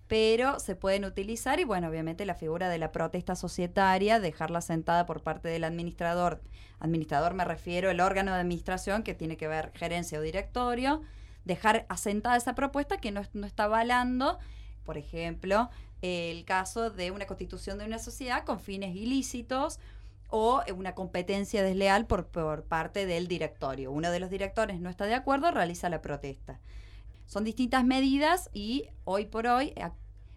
pero 0.08 0.60
se 0.60 0.76
pueden 0.76 1.04
utilizar 1.04 1.60
y 1.60 1.66
bueno, 1.66 1.90
obviamente 1.90 2.26
la 2.26 2.36
figura 2.36 2.70
de 2.70 2.78
la 2.78 2.92
protesta 2.92 3.36
societaria, 3.36 4.20
dejarla 4.20 4.62
sentada 4.62 5.06
por 5.06 5.22
parte 5.22 5.50
del 5.50 5.66
administrador. 5.66 6.42
Administrador 6.80 7.34
me 7.34 7.44
refiero 7.44 7.90
al 7.90 8.00
órgano 8.00 8.34
de 8.34 8.40
administración 8.40 9.04
que 9.04 9.16
tiene 9.16 9.36
que 9.36 9.48
ver 9.48 9.72
gerencia 9.76 10.20
o 10.20 10.22
directorio, 10.22 11.02
dejar 11.44 11.86
asentada 11.90 12.38
esa 12.38 12.56
propuesta 12.56 12.98
que 12.98 13.12
no, 13.12 13.22
está 13.22 13.66
avalando, 13.66 14.40
por 14.86 14.98
ejemplo, 14.98 15.70
el 16.02 16.46
caso 16.46 16.90
de 16.90 17.12
una 17.12 17.26
constitución 17.26 17.78
de 17.78 17.86
una 17.86 18.00
sociedad 18.00 18.46
con 18.46 18.60
fines 18.60 18.96
ilícitos 18.96 19.80
o 20.30 20.62
una 20.76 20.94
competencia 20.96 21.64
desleal 21.64 22.06
por, 22.06 22.28
por 22.28 22.64
parte 22.64 23.06
del 23.06 23.28
directorio. 23.28 23.92
Uno 23.92 24.12
de 24.12 24.20
los 24.20 24.30
directores 24.30 24.80
no 24.80 24.90
está 24.90 25.06
de 25.06 25.16
acuerdo, 25.16 25.52
realiza 25.52 25.90
la 25.90 26.02
protesta. 26.02 26.60
Son 27.28 27.44
distintas 27.44 27.84
medidas 27.84 28.50
y 28.54 28.86
hoy 29.04 29.26
por 29.26 29.48
hoy 29.48 29.74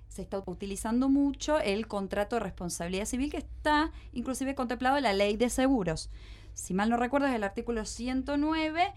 se 0.09 0.23
está 0.23 0.43
utilizando 0.45 1.09
mucho 1.09 1.61
el 1.61 1.87
contrato 1.87 2.37
de 2.37 2.41
responsabilidad 2.41 3.05
civil 3.05 3.31
que 3.31 3.39
está 3.39 3.93
inclusive 4.13 4.57
contemplado 4.57 4.97
en 4.97 5.05
la 5.05 5.13
ley 5.13 5.37
de 5.37 5.51
seguros. 5.51 6.11
Si 6.53 6.75
mal 6.75 6.91
no 6.91 6.97
recuerdo 6.97 7.29
es 7.29 7.35
el 7.35 7.45
artículo 7.45 7.85
109 7.85 8.93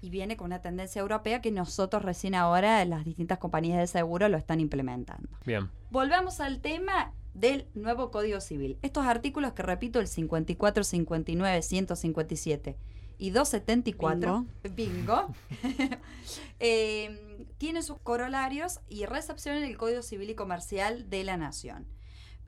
y 0.00 0.10
viene 0.10 0.36
con 0.36 0.46
una 0.46 0.62
tendencia 0.62 1.00
europea 1.00 1.40
que 1.40 1.50
nosotros 1.50 2.02
recién 2.02 2.36
ahora 2.36 2.84
las 2.84 3.04
distintas 3.04 3.38
compañías 3.38 3.78
de 3.78 3.88
seguro 3.88 4.28
lo 4.28 4.36
están 4.36 4.60
implementando. 4.60 5.28
Bien. 5.44 5.68
Volvemos 5.90 6.38
al 6.38 6.60
tema 6.60 7.12
del 7.34 7.66
nuevo 7.74 8.12
Código 8.12 8.40
Civil. 8.40 8.78
Estos 8.82 9.04
artículos 9.04 9.52
que 9.52 9.62
repito, 9.62 9.98
el 9.98 10.06
54, 10.06 10.84
59, 10.84 11.62
157 11.62 12.76
y 13.18 13.30
274, 13.30 14.46
bingo, 14.74 15.28
eh, 16.60 17.31
tiene 17.62 17.82
sus 17.82 17.98
corolarios 17.98 18.80
y 18.88 19.06
recepción 19.06 19.54
en 19.54 19.62
el 19.62 19.76
Código 19.76 20.02
Civil 20.02 20.28
y 20.30 20.34
Comercial 20.34 21.08
de 21.08 21.22
la 21.22 21.36
Nación. 21.36 21.86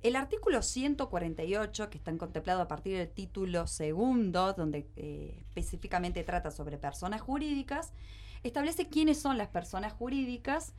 El 0.03 0.17
artículo 0.17 0.61
148, 0.61 1.89
que 1.89 1.99
está 1.99 2.19
contemplado 2.19 2.61
a 2.61 2.67
partir 2.67 2.99
del 2.99 3.09
título 3.09 3.69
segundo, 3.69 4.55
donde 4.55 4.89
eh, 4.97 5.39
específicamente 5.47 6.25
trata 6.25 6.51
sobre 6.51 6.79
personas 6.79 7.21
jurídicas, 7.21 7.93
establece 8.43 8.89
quiénes 8.89 9.21
son 9.21 9.39
las 9.39 9.47
personas 9.47 9.93
jurídicas 9.93 10.73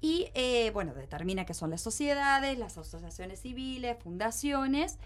y, 0.00 0.28
eh, 0.34 0.70
bueno, 0.72 0.94
determina 0.94 1.44
qué 1.44 1.52
son 1.52 1.70
las 1.70 1.80
sociedades, 1.80 2.60
las 2.60 2.78
asociaciones 2.78 3.40
civiles, 3.40 3.96
fundaciones 4.00 5.00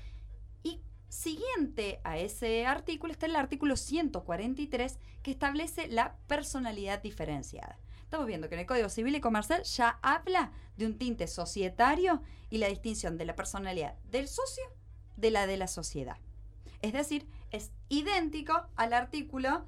y 0.62 0.82
Siguiente 1.08 2.00
a 2.04 2.16
ese 2.16 2.64
artículo 2.64 3.12
está 3.12 3.26
el 3.26 3.36
artículo 3.36 3.76
143 3.76 4.98
que 5.22 5.30
establece 5.30 5.86
la 5.88 6.16
personalidad 6.26 7.02
diferenciada. 7.02 7.78
Estamos 8.12 8.28
viendo 8.28 8.50
que 8.50 8.56
en 8.56 8.60
el 8.60 8.66
Código 8.66 8.90
Civil 8.90 9.16
y 9.16 9.22
Comercial 9.22 9.62
ya 9.62 9.98
habla 10.02 10.52
de 10.76 10.84
un 10.84 10.98
tinte 10.98 11.26
societario 11.26 12.20
y 12.50 12.58
la 12.58 12.68
distinción 12.68 13.16
de 13.16 13.24
la 13.24 13.34
personalidad 13.34 13.94
del 14.10 14.28
socio 14.28 14.62
de 15.16 15.30
la 15.30 15.46
de 15.46 15.56
la 15.56 15.66
sociedad. 15.66 16.18
Es 16.82 16.92
decir, 16.92 17.26
es 17.52 17.70
idéntico 17.88 18.66
al 18.76 18.92
artículo 18.92 19.64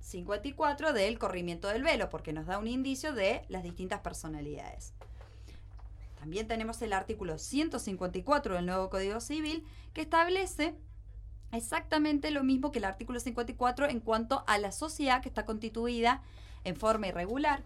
54 0.00 0.94
del 0.94 1.18
corrimiento 1.18 1.68
del 1.68 1.82
velo, 1.82 2.08
porque 2.08 2.32
nos 2.32 2.46
da 2.46 2.56
un 2.58 2.68
indicio 2.68 3.12
de 3.12 3.44
las 3.50 3.62
distintas 3.62 4.00
personalidades. 4.00 4.94
También 6.18 6.48
tenemos 6.48 6.80
el 6.80 6.94
artículo 6.94 7.36
154 7.36 8.54
del 8.54 8.64
nuevo 8.64 8.88
Código 8.88 9.20
Civil 9.20 9.62
que 9.92 10.00
establece 10.00 10.74
exactamente 11.52 12.30
lo 12.30 12.44
mismo 12.44 12.72
que 12.72 12.78
el 12.78 12.86
artículo 12.86 13.20
54 13.20 13.90
en 13.90 14.00
cuanto 14.00 14.42
a 14.46 14.56
la 14.56 14.72
sociedad 14.72 15.20
que 15.20 15.28
está 15.28 15.44
constituida 15.44 16.22
en 16.64 16.76
forma 16.76 17.08
irregular 17.08 17.62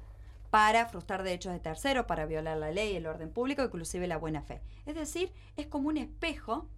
para 0.50 0.86
frustrar 0.86 1.22
derechos 1.22 1.52
de 1.52 1.60
terceros, 1.60 2.06
para 2.06 2.26
violar 2.26 2.56
la 2.56 2.70
ley, 2.70 2.96
el 2.96 3.06
orden 3.06 3.30
público, 3.30 3.62
inclusive 3.62 4.06
la 4.06 4.16
buena 4.16 4.42
fe. 4.42 4.62
Es 4.86 4.94
decir, 4.94 5.32
es 5.56 5.66
como 5.66 5.88
un 5.88 5.96
espejo 5.96 6.68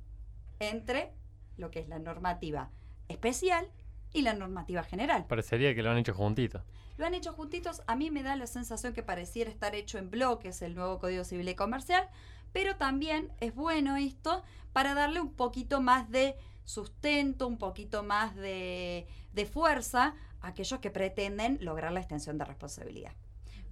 entre 0.58 1.12
lo 1.56 1.70
que 1.70 1.80
es 1.80 1.88
la 1.88 1.98
normativa 1.98 2.70
especial 3.08 3.68
y 4.12 4.22
la 4.22 4.34
normativa 4.34 4.82
general. 4.82 5.26
Parecería 5.26 5.74
que 5.74 5.82
lo 5.82 5.90
han 5.90 5.98
hecho 5.98 6.14
juntitos. 6.14 6.62
Lo 6.96 7.06
han 7.06 7.14
hecho 7.14 7.32
juntitos. 7.32 7.82
A 7.86 7.96
mí 7.96 8.10
me 8.10 8.22
da 8.22 8.36
la 8.36 8.46
sensación 8.46 8.92
que 8.92 9.02
pareciera 9.02 9.50
estar 9.50 9.74
hecho 9.74 9.98
en 9.98 10.10
bloques 10.10 10.62
el 10.62 10.74
nuevo 10.74 10.98
Código 10.98 11.24
Civil 11.24 11.48
y 11.48 11.54
Comercial, 11.54 12.08
pero 12.52 12.76
también 12.76 13.32
es 13.40 13.54
bueno 13.54 13.96
esto 13.96 14.42
para 14.72 14.94
darle 14.94 15.20
un 15.20 15.32
poquito 15.32 15.80
más 15.80 16.10
de 16.10 16.36
sustento, 16.64 17.46
un 17.46 17.58
poquito 17.58 18.02
más 18.02 18.34
de, 18.36 19.06
fuerza 19.50 20.14
a 20.40 20.48
aquellos 20.48 20.80
que 20.80 20.90
pretenden 20.90 21.58
lograr 21.60 21.92
la 21.92 22.00
extensión 22.00 22.38
de 22.38 22.44
responsabilidad. 22.44 23.12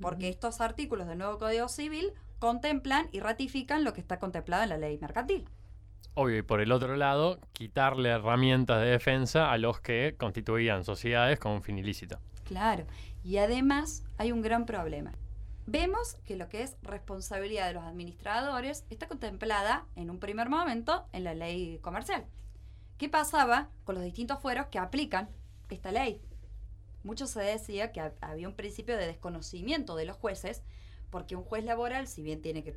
Porque 0.00 0.28
estos 0.28 0.60
artículos 0.60 1.06
del 1.08 1.18
nuevo 1.18 1.38
Código 1.38 1.68
Civil 1.68 2.12
contemplan 2.38 3.08
y 3.12 3.20
ratifican 3.20 3.84
lo 3.84 3.92
que 3.92 4.00
está 4.00 4.18
contemplado 4.18 4.62
en 4.62 4.68
la 4.68 4.78
ley 4.78 4.98
mercantil. 4.98 5.48
Obvio, 6.14 6.38
y 6.38 6.42
por 6.42 6.60
el 6.60 6.72
otro 6.72 6.96
lado, 6.96 7.38
quitarle 7.52 8.08
herramientas 8.08 8.80
de 8.80 8.88
defensa 8.88 9.52
a 9.52 9.58
los 9.58 9.80
que 9.80 10.16
constituían 10.18 10.84
sociedades 10.84 11.38
con 11.38 11.52
un 11.52 11.62
fin 11.62 11.78
ilícito. 11.78 12.18
Claro, 12.44 12.86
y 13.22 13.36
además 13.36 14.04
hay 14.16 14.32
un 14.32 14.42
gran 14.42 14.66
problema. 14.66 15.12
Vemos 15.66 16.14
que 16.24 16.36
lo 16.36 16.48
que 16.48 16.62
es 16.62 16.76
responsabilidad 16.82 17.66
de 17.66 17.74
los 17.74 17.84
administradores 17.84 18.84
está 18.90 19.06
contemplada 19.06 19.84
en 19.96 20.08
un 20.10 20.18
primer 20.18 20.48
momento 20.48 21.04
en 21.12 21.24
la 21.24 21.34
ley 21.34 21.78
comercial. 21.82 22.24
¿Qué 22.96 23.08
pasaba 23.08 23.68
con 23.84 23.94
los 23.94 24.02
distintos 24.02 24.40
fueros 24.40 24.66
que 24.68 24.78
aplican 24.78 25.28
esta 25.68 25.92
ley? 25.92 26.20
Mucho 27.02 27.26
se 27.26 27.40
decía 27.40 27.92
que 27.92 28.12
había 28.20 28.48
un 28.48 28.54
principio 28.54 28.96
de 28.96 29.06
desconocimiento 29.06 29.96
de 29.96 30.04
los 30.04 30.16
jueces, 30.16 30.62
porque 31.10 31.36
un 31.36 31.44
juez 31.44 31.64
laboral, 31.64 32.06
si 32.06 32.22
bien 32.22 32.42
tiene 32.42 32.62
que, 32.62 32.76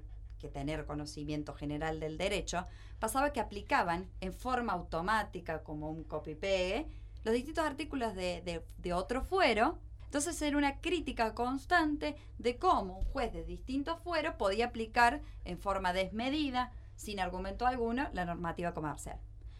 tener 0.54 0.88
conocimiento 0.88 1.54
general 1.54 2.00
del 2.00 2.18
derecho, 2.18 2.66
pasaba 2.98 3.32
que 3.32 3.40
aplicaban 3.40 4.10
en 4.22 4.34
forma 4.34 4.74
automática, 4.74 5.62
como 5.62 5.92
un 5.92 6.04
copy-pegue, 6.04 6.88
los 7.24 7.36
distintos 7.36 7.63
artículos 7.63 8.16
de, 8.16 8.63
de 8.80 8.94
otro 8.94 9.22
fuero. 9.22 9.78
Entonces 10.06 10.42
era 10.42 10.58
una 10.58 10.82
crítica 10.82 11.36
constante 11.36 12.16
de 12.40 12.58
cómo 12.58 12.98
un 12.98 13.06
juez 13.06 13.32
de 13.32 13.44
distintos 13.44 14.00
fueros 14.01 14.34
podía 14.34 14.66
aplicar 14.66 15.22
en 15.46 15.60
forma 15.60 15.94
desmedida, 15.94 16.72
sin 16.96 17.20
argumento 17.20 17.68
alguno, 17.68 18.10
la 18.13 18.25
normativa 18.25 18.74
comercial. 18.74 19.20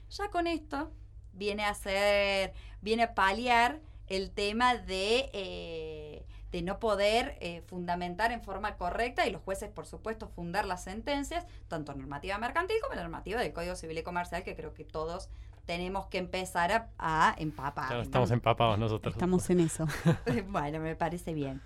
Ya 0.10 0.30
con 0.30 0.48
esto 0.48 0.92
viene 1.34 1.64
a 1.64 1.74
ser, 1.74 2.54
viene 2.82 3.04
a 3.04 3.14
paliar 3.14 3.80
el 4.12 4.32
tema 4.32 4.76
de, 4.76 5.30
eh, 5.32 6.26
de 6.52 6.62
no 6.62 6.80
poder 6.80 7.38
eh, 7.40 7.62
fundamentar 7.68 8.34
en 8.34 8.44
forma 8.44 8.76
correcta 8.76 9.26
y 9.26 9.32
los 9.32 9.42
jueces, 9.42 9.70
por 9.70 9.86
supuesto, 9.86 10.28
fundar 10.28 10.66
las 10.66 10.84
sentencias, 10.84 11.46
tanto 11.70 11.94
normativa 11.96 12.38
mercantil 12.38 12.76
como 12.82 12.96
la 12.96 13.04
normativa 13.04 13.40
del 13.40 13.54
Código 13.54 13.76
Civil 13.76 13.98
y 13.98 14.04
Comercial, 14.04 14.44
que 14.44 14.56
creo 14.56 14.74
que 14.74 14.84
todos 14.84 15.30
tenemos 15.66 16.08
que 16.08 16.18
empezar 16.18 16.90
a, 16.98 17.36
empapar. 17.38 18.02
estamos 18.02 18.32
empapados 18.32 18.78
nosotros. 18.78 19.14
Estamos 19.14 19.50
en 19.50 19.62
eso. 19.62 19.88
bueno, 20.50 20.80
me 20.80 20.98
parece 20.98 21.34
bien. 21.34 21.62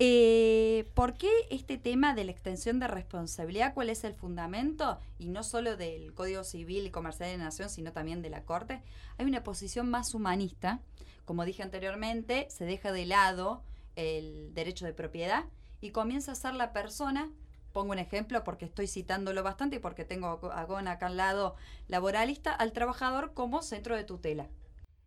Eh, 0.00 0.90
¿Por 0.94 1.14
qué 1.14 1.30
este 1.50 1.78
tema 1.78 2.14
de 2.14 2.24
la 2.24 2.32
extensión 2.32 2.80
de 2.80 2.88
responsabilidad? 2.88 3.74
¿Cuál 3.74 3.90
es 3.90 4.02
el 4.02 4.14
fundamento? 4.14 4.98
Y 5.18 5.28
no 5.28 5.44
solo 5.44 5.76
del 5.76 6.12
Código 6.14 6.42
Civil 6.42 6.86
y 6.86 6.90
Comercial 6.90 7.30
de 7.30 7.38
la 7.38 7.44
Nación, 7.44 7.68
sino 7.70 7.92
también 7.92 8.22
de 8.22 8.30
la 8.30 8.42
Corte. 8.42 8.82
Hay 9.18 9.26
una 9.26 9.44
posición 9.44 9.88
más 9.88 10.14
humanista. 10.14 10.80
Como 11.26 11.44
dije 11.44 11.62
anteriormente, 11.62 12.46
se 12.48 12.64
deja 12.64 12.90
de 12.92 13.04
lado 13.04 13.62
el 13.96 14.54
derecho 14.54 14.86
de 14.86 14.94
propiedad 14.94 15.44
y 15.82 15.90
comienza 15.90 16.32
a 16.32 16.36
ser 16.36 16.54
la 16.54 16.72
persona 16.72 17.30
pongo 17.76 17.92
un 17.92 17.98
ejemplo 17.98 18.42
porque 18.42 18.64
estoy 18.64 18.86
citándolo 18.86 19.42
bastante 19.42 19.76
y 19.76 19.78
porque 19.80 20.06
tengo 20.06 20.50
a 20.50 20.64
Gon 20.64 20.88
acá 20.88 21.08
al 21.08 21.18
lado 21.18 21.56
laboralista, 21.88 22.50
al 22.50 22.72
trabajador 22.72 23.34
como 23.34 23.60
centro 23.60 23.94
de 23.94 24.02
tutela. 24.02 24.48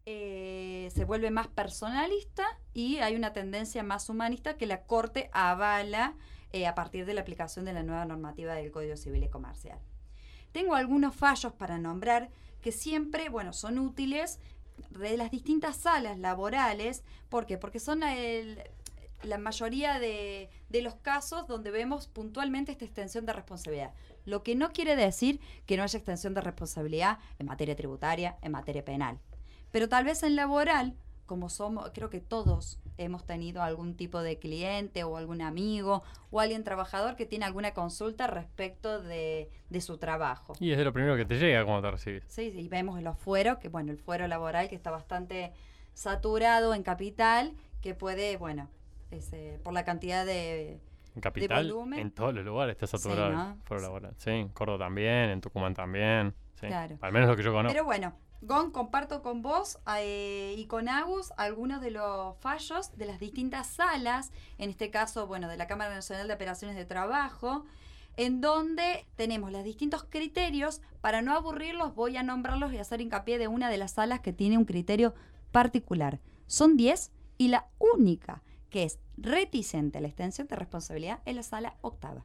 Eh, 0.05 0.91
se 0.93 1.03
vuelve 1.03 1.31
más 1.31 1.47
personalista 1.47 2.45
y 2.71 2.97
hay 2.97 3.15
una 3.15 3.33
tendencia 3.33 3.81
más 3.81 4.07
humanista 4.07 4.55
que 4.55 4.67
la 4.67 4.83
Corte 4.83 5.31
avala 5.33 6.13
eh, 6.51 6.67
a 6.67 6.75
partir 6.75 7.07
de 7.07 7.15
la 7.15 7.21
aplicación 7.21 7.65
de 7.65 7.73
la 7.73 7.81
nueva 7.81 8.05
normativa 8.05 8.53
del 8.53 8.69
Código 8.69 8.97
Civil 8.97 9.23
y 9.23 9.29
Comercial. 9.29 9.79
Tengo 10.51 10.75
algunos 10.75 11.15
fallos 11.15 11.53
para 11.53 11.79
nombrar 11.79 12.29
que 12.61 12.71
siempre, 12.71 13.29
bueno, 13.29 13.51
son 13.51 13.79
útiles 13.79 14.39
de 14.89 15.17
las 15.17 15.31
distintas 15.31 15.77
salas 15.77 16.17
laborales. 16.17 17.03
¿Por 17.29 17.45
qué? 17.45 17.57
Porque 17.57 17.79
son 17.79 18.03
el, 18.03 18.61
la 19.23 19.37
mayoría 19.37 19.99
de, 19.99 20.49
los 20.69 20.95
casos 20.95 21.47
donde 21.47 21.71
vemos 21.71 22.07
puntualmente 22.07 22.71
esta 22.71 22.85
extensión 22.85 23.25
de 23.25 23.33
responsabilidad. 23.33 23.93
Lo 24.25 24.43
que 24.43 24.55
no 24.55 24.71
quiere 24.71 24.95
decir 24.95 25.39
que 25.65 25.77
no 25.77 25.83
haya 25.83 25.97
extensión 25.97 26.33
de 26.33 26.41
responsabilidad 26.41 27.19
en 27.37 27.47
materia 27.47 27.75
tributaria, 27.75 28.37
en 28.41 28.51
materia 28.51 28.85
penal. 28.85 29.19
Pero 29.71 29.89
tal 29.89 30.05
vez 30.05 30.23
en 30.23 30.35
laboral, 30.35 30.95
como 31.25 31.49
somos, 31.49 31.91
creo 31.93 32.09
que 32.09 32.21
todos 32.21 32.79
hemos 32.99 33.25
tenido 33.25 33.63
algún 33.63 33.95
tipo 33.95 34.21
de 34.21 34.37
cliente 34.37 35.03
o 35.03 35.17
algún 35.17 35.41
amigo 35.41 36.03
o 36.31 36.39
alguien 36.39 36.63
trabajador 36.63 37.15
que 37.15 37.25
tiene 37.25 37.45
alguna 37.45 37.73
consulta 37.73 38.27
respecto 38.27 39.01
de, 39.01 39.49
su 39.79 39.97
trabajo. 39.97 40.53
Y 40.59 40.71
es 40.71 40.77
de 40.77 40.83
lo 40.83 40.93
primero 40.93 41.15
que 41.15 41.25
te 41.25 41.39
llega 41.39 41.63
cuando 41.65 41.87
te 41.87 41.91
recibes. 41.91 42.23
Sí, 42.27 42.51
sí, 42.51 42.67
vemos 42.67 43.01
los 43.01 43.17
fueros, 43.17 43.57
que 43.57 43.69
bueno, 43.69 43.91
el 43.91 43.97
fuero 43.97 44.27
laboral 44.27 44.69
que 44.69 44.75
está 44.75 44.91
bastante 44.91 45.53
saturado 45.93 46.73
en 46.73 46.83
capital, 46.83 47.53
que 47.81 47.95
puede, 47.95 48.37
bueno, 48.37 48.69
por 49.63 49.73
la 49.73 49.85
cantidad 49.85 50.25
de, 50.25 50.79
en 51.15 51.21
Capital, 51.21 51.73
en 51.97 52.11
todos 52.11 52.33
los 52.33 52.45
lugares 52.45 52.73
está 52.73 52.85
saturado 52.85 53.55
sí, 53.65 54.13
Sí, 54.17 54.29
en 54.29 54.49
Córdoba 54.49 54.85
también, 54.85 55.29
en 55.31 55.41
Tucumán 55.41 55.73
también. 55.73 56.33
Claro. 56.59 56.97
Al 57.01 57.11
menos 57.11 57.29
lo 57.29 57.35
que 57.35 57.43
yo 57.43 57.51
conozco. 57.51 57.73
Pero 57.73 57.85
bueno, 57.85 58.13
Gon, 58.41 58.71
comparto 58.71 59.21
con 59.21 59.41
vos 59.41 59.79
eh, 59.97 60.55
y 60.57 60.65
con 60.65 60.87
Agus 60.87 61.33
algunos 61.35 61.81
de 61.81 61.91
los 61.91 62.37
fallos 62.37 62.95
de 62.95 63.05
las 63.05 63.19
distintas 63.19 63.67
salas, 63.67 64.31
en 64.57 64.69
este 64.69 64.89
caso, 64.89 65.27
bueno, 65.27 65.49
de 65.49 65.57
la 65.57 65.67
Cámara 65.67 65.93
Nacional 65.93 66.27
de 66.27 66.35
Operaciones 66.35 66.77
de 66.77 66.85
Trabajo, 66.85 67.65
en 68.15 68.39
donde 68.39 69.05
tenemos 69.15 69.51
los 69.51 69.65
distintos 69.65 70.05
criterios. 70.09 70.81
Para 71.01 71.21
no 71.21 71.33
aburrirlos, 71.35 71.95
voy 71.95 72.15
a 72.15 72.23
nombrarlos 72.23 72.71
y 72.71 72.77
hacer 72.77 73.01
hincapié 73.01 73.39
de 73.39 73.49
una 73.49 73.69
de 73.69 73.77
las 73.77 73.91
salas 73.91 74.21
que 74.21 74.31
tiene 74.31 74.57
un 74.57 74.65
criterio 74.65 75.13
particular. 75.51 76.21
Son 76.47 76.77
10 76.77 77.11
y 77.37 77.49
la 77.49 77.67
única 77.77 78.41
que 78.69 78.83
es 78.83 78.99
reticente 79.17 79.97
a 79.97 80.01
la 80.01 80.07
extensión 80.07 80.47
de 80.47 80.55
responsabilidad 80.55 81.19
en 81.25 81.35
la 81.35 81.43
sala 81.43 81.75
octava. 81.81 82.23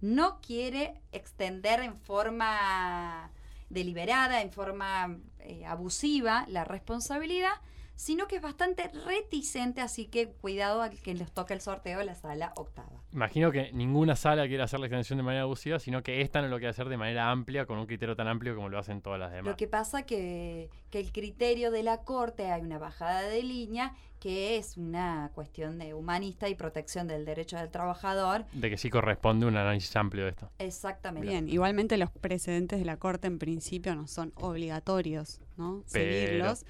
No 0.00 0.40
quiere 0.40 1.00
extender 1.12 1.80
en 1.80 1.96
forma 1.96 3.30
deliberada, 3.68 4.40
en 4.40 4.50
forma 4.50 5.18
eh, 5.40 5.64
abusiva 5.66 6.44
la 6.48 6.64
responsabilidad, 6.64 7.52
sino 7.96 8.26
que 8.26 8.36
es 8.36 8.42
bastante 8.42 8.90
reticente, 9.06 9.80
así 9.80 10.06
que 10.06 10.28
cuidado 10.28 10.82
al 10.82 10.98
que 11.00 11.14
les 11.14 11.30
toque 11.32 11.54
el 11.54 11.60
sorteo 11.60 11.98
de 11.98 12.04
la 12.04 12.14
sala 12.14 12.52
octava. 12.56 13.02
Imagino 13.12 13.52
que 13.52 13.72
ninguna 13.72 14.16
sala 14.16 14.46
quiere 14.46 14.62
hacer 14.62 14.80
la 14.80 14.86
extensión 14.86 15.18
de 15.18 15.22
manera 15.22 15.42
abusiva, 15.42 15.78
sino 15.78 16.02
que 16.02 16.20
esta 16.20 16.42
no 16.42 16.48
lo 16.48 16.56
quiere 16.56 16.70
hacer 16.70 16.88
de 16.88 16.96
manera 16.96 17.30
amplia, 17.30 17.66
con 17.66 17.78
un 17.78 17.86
criterio 17.86 18.16
tan 18.16 18.28
amplio 18.28 18.56
como 18.56 18.68
lo 18.68 18.78
hacen 18.78 19.00
todas 19.00 19.20
las 19.20 19.30
demás. 19.30 19.46
Lo 19.46 19.56
que 19.56 19.68
pasa 19.68 20.02
que, 20.02 20.70
que 20.90 20.98
el 20.98 21.12
criterio 21.12 21.70
de 21.70 21.82
la 21.82 22.02
Corte 22.02 22.50
hay 22.50 22.62
una 22.62 22.78
bajada 22.78 23.22
de 23.22 23.42
línea 23.42 23.94
que 24.24 24.56
es 24.56 24.78
una 24.78 25.30
cuestión 25.34 25.78
de 25.78 25.92
humanista 25.92 26.48
y 26.48 26.54
protección 26.54 27.06
del 27.06 27.26
derecho 27.26 27.58
del 27.58 27.70
trabajador. 27.70 28.46
De 28.54 28.70
que 28.70 28.78
sí 28.78 28.88
corresponde 28.88 29.44
un 29.44 29.54
análisis 29.54 29.94
amplio 29.96 30.24
de 30.24 30.30
esto. 30.30 30.50
Exactamente. 30.58 31.28
Bien, 31.28 31.46
igualmente 31.46 31.98
los 31.98 32.10
precedentes 32.10 32.78
de 32.78 32.86
la 32.86 32.96
Corte 32.96 33.26
en 33.26 33.38
principio 33.38 33.94
no 33.94 34.06
son 34.06 34.32
obligatorios, 34.36 35.42
¿no? 35.58 35.82
Seguirlos, 35.84 36.64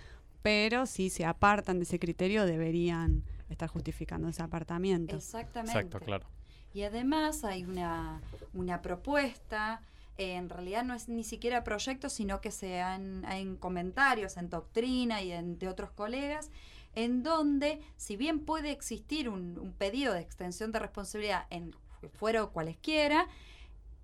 pero 0.45 0.85
si 0.85 1.09
se 1.09 1.25
apartan 1.25 1.79
de 1.79 1.85
ese 1.85 1.99
criterio 1.99 2.45
deberían 2.45 3.25
estar 3.49 3.67
justificando 3.67 4.29
ese 4.29 4.43
apartamiento. 4.43 5.17
Exactamente. 5.17 5.73
Exacto, 5.73 6.01
claro. 6.01 6.27
Y 6.75 6.83
además 6.83 7.45
hay 7.45 7.65
una, 7.65 8.21
una 8.53 8.83
propuesta 8.83 9.81
en 10.19 10.51
realidad 10.51 10.85
no 10.85 10.93
es 10.93 11.09
ni 11.09 11.25
siquiera 11.25 11.65
proyecto, 11.65 12.11
sino 12.11 12.43
que 12.43 12.51
se 12.51 12.83
han 12.83 13.25
en 13.25 13.57
comentarios, 13.57 14.37
en 14.37 14.51
doctrina 14.51 15.23
y 15.23 15.33
en, 15.33 15.59
de 15.59 15.67
otros 15.67 15.93
colegas, 15.93 16.51
en 16.95 17.23
donde, 17.23 17.81
si 17.97 18.17
bien 18.17 18.45
puede 18.45 18.71
existir 18.71 19.31
un, 19.31 19.75
pedido 19.79 20.13
de 20.13 20.21
extensión 20.21 20.73
de 20.73 20.79
responsabilidad 20.79 21.47
en 21.49 21.75
fuero 22.13 22.53
cualesquiera, 22.53 23.29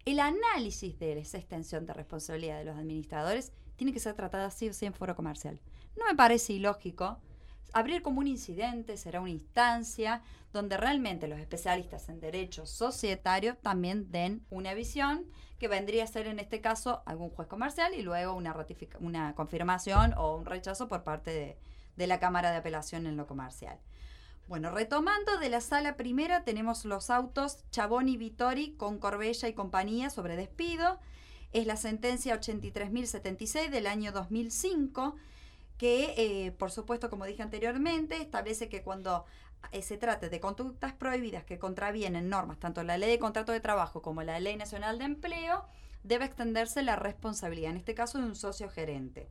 el 0.07 0.19
análisis 0.19 0.99
de 0.99 1.19
esa 1.19 1.37
extensión 1.37 1.85
de 1.85 1.93
responsabilidad 1.93 2.59
de 2.59 2.65
los 2.65 2.79
administradores 2.79 3.53
tiene 3.77 3.93
que 3.93 4.01
ser 4.01 4.15
tratada 4.15 4.47
así 4.47 4.71
o 4.71 4.73
sí 4.73 4.87
en 4.87 4.95
foro 4.95 5.15
comercial. 5.15 5.61
No 6.01 6.07
me 6.07 6.15
parece 6.15 6.55
ilógico. 6.55 7.19
Abrir 7.75 8.03
como 8.03 8.21
un 8.21 8.27
incidente 8.27 8.97
será 8.97 9.21
una 9.21 9.31
instancia 9.31 10.23
donde 10.53 10.79
realmente 10.79 11.29
los 11.29 11.39
especialistas 11.39 12.09
en 12.09 12.19
derecho 12.19 12.67
societario 12.67 13.57
también 13.59 14.11
den 14.11 14.45
una 14.51 14.75
visión 14.75 15.27
que 15.59 15.69
vendría 15.69 16.05
a 16.05 16.09
ser 16.09 16.27
en 16.27 16.41
este 16.41 16.63
caso 16.63 17.03
algún 17.05 17.29
juez 17.29 17.47
comercial 17.47 17.95
y 17.95 18.03
luego 18.03 18.33
una, 18.33 18.57
una 18.99 19.35
confirmación 19.35 20.15
o 20.15 20.37
un 20.37 20.47
rechazo 20.47 20.89
por 20.89 21.05
parte 21.05 21.31
de, 21.31 21.59
de 21.97 22.07
la 22.07 22.19
Cámara 22.19 22.51
de 22.51 22.57
Apelación 22.57 23.07
en 23.07 23.19
lo 23.19 23.27
comercial. 23.27 23.79
Bueno, 24.49 24.71
retomando 24.71 25.39
de 25.39 25.51
la 25.51 25.61
sala 25.61 25.97
primera 25.97 26.45
tenemos 26.45 26.85
los 26.87 27.11
autos 27.11 27.59
Chabón 27.71 28.09
y 28.09 28.17
Vittori 28.17 28.73
con 28.73 28.99
Corbella 28.99 29.49
y 29.49 29.53
compañía 29.53 30.11
sobre 30.11 30.35
despido. 30.35 30.99
Es 31.53 31.67
la 31.67 31.77
sentencia 31.77 32.41
83.076 32.41 33.69
del 33.69 33.87
año 33.87 34.13
2005 34.13 35.15
que, 35.81 36.13
eh, 36.19 36.53
por 36.53 36.71
supuesto, 36.71 37.09
como 37.09 37.25
dije 37.25 37.43
anteriormente, 37.43 38.21
establece 38.21 38.69
que 38.69 38.83
cuando 38.83 39.25
eh, 39.73 39.81
se 39.81 39.97
trate 39.97 40.29
de 40.29 40.39
conductas 40.39 40.93
prohibidas 40.93 41.45
que 41.45 41.59
contravienen 41.59 42.29
normas, 42.29 42.59
tanto 42.59 42.85
la 42.85 42.99
ley 42.99 43.11
de 43.11 43.19
contrato 43.19 43.51
de 43.51 43.61
trabajo 43.61 44.03
como 44.03 44.23
la 44.23 44.39
ley 44.41 44.57
nacional 44.57 44.99
de 44.99 45.07
empleo, 45.07 45.65
debe 46.03 46.27
extenderse 46.27 46.83
la 46.83 46.97
responsabilidad, 46.97 47.71
en 47.71 47.79
este 47.79 47.95
caso 47.95 48.19
de 48.19 48.25
un 48.25 48.37
socio 48.37 48.69
gerente. 48.69 49.31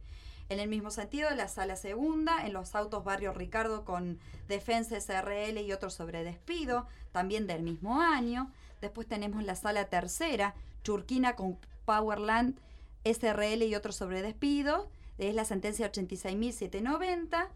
En 0.50 0.60
el 0.60 0.70
mismo 0.70 0.90
sentido, 0.90 1.30
la 1.36 1.48
sala 1.48 1.76
segunda, 1.76 2.44
en 2.44 2.54
los 2.54 2.74
autos 2.74 3.04
Barrio 3.04 3.32
Ricardo 3.32 3.86
con 3.86 4.18
Defensa 4.48 5.00
SRL 5.00 5.60
y 5.60 5.72
otros 5.72 5.94
sobre 5.94 6.24
despido, 6.24 6.88
también 7.12 7.46
del 7.46 7.62
mismo 7.62 8.02
año. 8.02 8.52
Después 8.82 9.06
tenemos 9.08 9.44
la 9.44 9.54
sala 9.54 9.86
tercera, 9.86 10.56
Churquina 10.84 11.36
con 11.36 11.60
Powerland 11.86 12.60
SRL 13.04 13.62
y 13.62 13.76
otros 13.76 13.96
sobre 13.96 14.24
despido, 14.24 14.90
es 15.20 15.36
la 15.36 15.46
sentencia 15.46 15.92
86.790. 15.92 17.48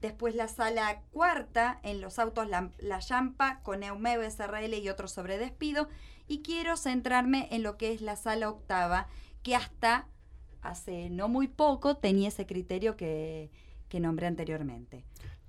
Después 0.00 0.34
la 0.34 0.48
sala 0.48 1.02
cuarta 1.12 1.80
en 1.82 2.00
los 2.00 2.18
autos 2.18 2.48
La, 2.48 2.70
la 2.78 3.00
Yampa 3.00 3.60
con 3.62 3.82
Eumeo 3.82 4.22
SRL 4.28 4.74
y 4.74 4.88
otros 4.88 5.12
sobre 5.12 5.38
despido. 5.38 5.88
Y 6.26 6.42
quiero 6.42 6.76
centrarme 6.76 7.48
en 7.50 7.62
lo 7.62 7.76
que 7.76 7.92
es 7.92 8.00
la 8.00 8.16
sala 8.16 8.48
octava, 8.48 9.08
que 9.42 9.56
hasta 9.56 10.06
hace 10.62 11.10
no 11.10 11.28
muy 11.28 11.48
poco 11.48 11.96
tenía 11.96 12.28
ese 12.28 12.46
criterio 12.46 12.96
que, 12.96 13.50
nombré 13.92 14.26
anteriormente. 14.26 15.04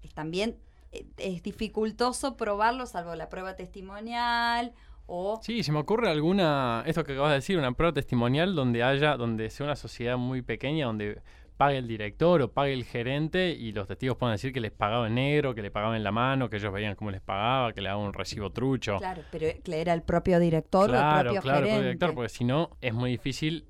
es 0.02 0.12
también 0.12 0.58
eh, 0.92 1.06
es 1.16 1.42
dificultoso 1.42 2.36
probarlo 2.36 2.84
salvo 2.84 3.14
la 3.14 3.30
prueba 3.30 3.56
testimonial 3.56 4.74
o 5.06 5.40
Sí, 5.42 5.62
se 5.62 5.72
me 5.72 5.78
ocurre 5.78 6.10
alguna, 6.10 6.84
esto 6.84 7.04
que 7.04 7.12
acabas 7.12 7.30
de 7.30 7.36
decir, 7.36 7.56
una 7.56 7.72
prueba 7.72 7.94
testimonial 7.94 8.54
donde 8.54 8.82
haya, 8.82 9.16
donde 9.16 9.48
sea 9.48 9.64
una 9.64 9.76
sociedad 9.76 10.18
muy 10.18 10.42
pequeña, 10.42 10.84
donde 10.84 11.22
pague 11.56 11.78
el 11.78 11.88
director 11.88 12.42
o 12.42 12.52
pague 12.52 12.74
el 12.74 12.84
gerente 12.84 13.50
y 13.52 13.72
los 13.72 13.88
testigos 13.88 14.18
puedan 14.18 14.34
decir 14.34 14.52
que 14.52 14.60
les 14.60 14.72
pagaba 14.72 15.06
en 15.06 15.14
negro, 15.14 15.54
que 15.54 15.62
le 15.62 15.70
pagaba 15.70 15.96
en 15.96 16.04
la 16.04 16.12
mano, 16.12 16.50
que 16.50 16.56
ellos 16.56 16.70
veían 16.70 16.96
cómo 16.96 17.10
les 17.10 17.22
pagaba, 17.22 17.72
que 17.72 17.80
le 17.80 17.88
daba 17.88 18.02
un 18.02 18.12
recibo 18.12 18.50
trucho. 18.50 18.98
Claro, 18.98 19.22
pero 19.30 19.46
era 19.72 19.94
el 19.94 20.02
propio 20.02 20.38
director 20.38 20.90
o 20.90 20.92
el 20.92 20.98
claro, 20.98 21.22
propio 21.30 21.40
claro, 21.40 21.58
el 21.60 21.64
gerente. 21.64 21.76
propio 21.78 21.88
director, 21.88 22.14
porque 22.14 22.28
si 22.28 22.44
no 22.44 22.76
es 22.82 22.92
muy 22.92 23.10
difícil, 23.10 23.64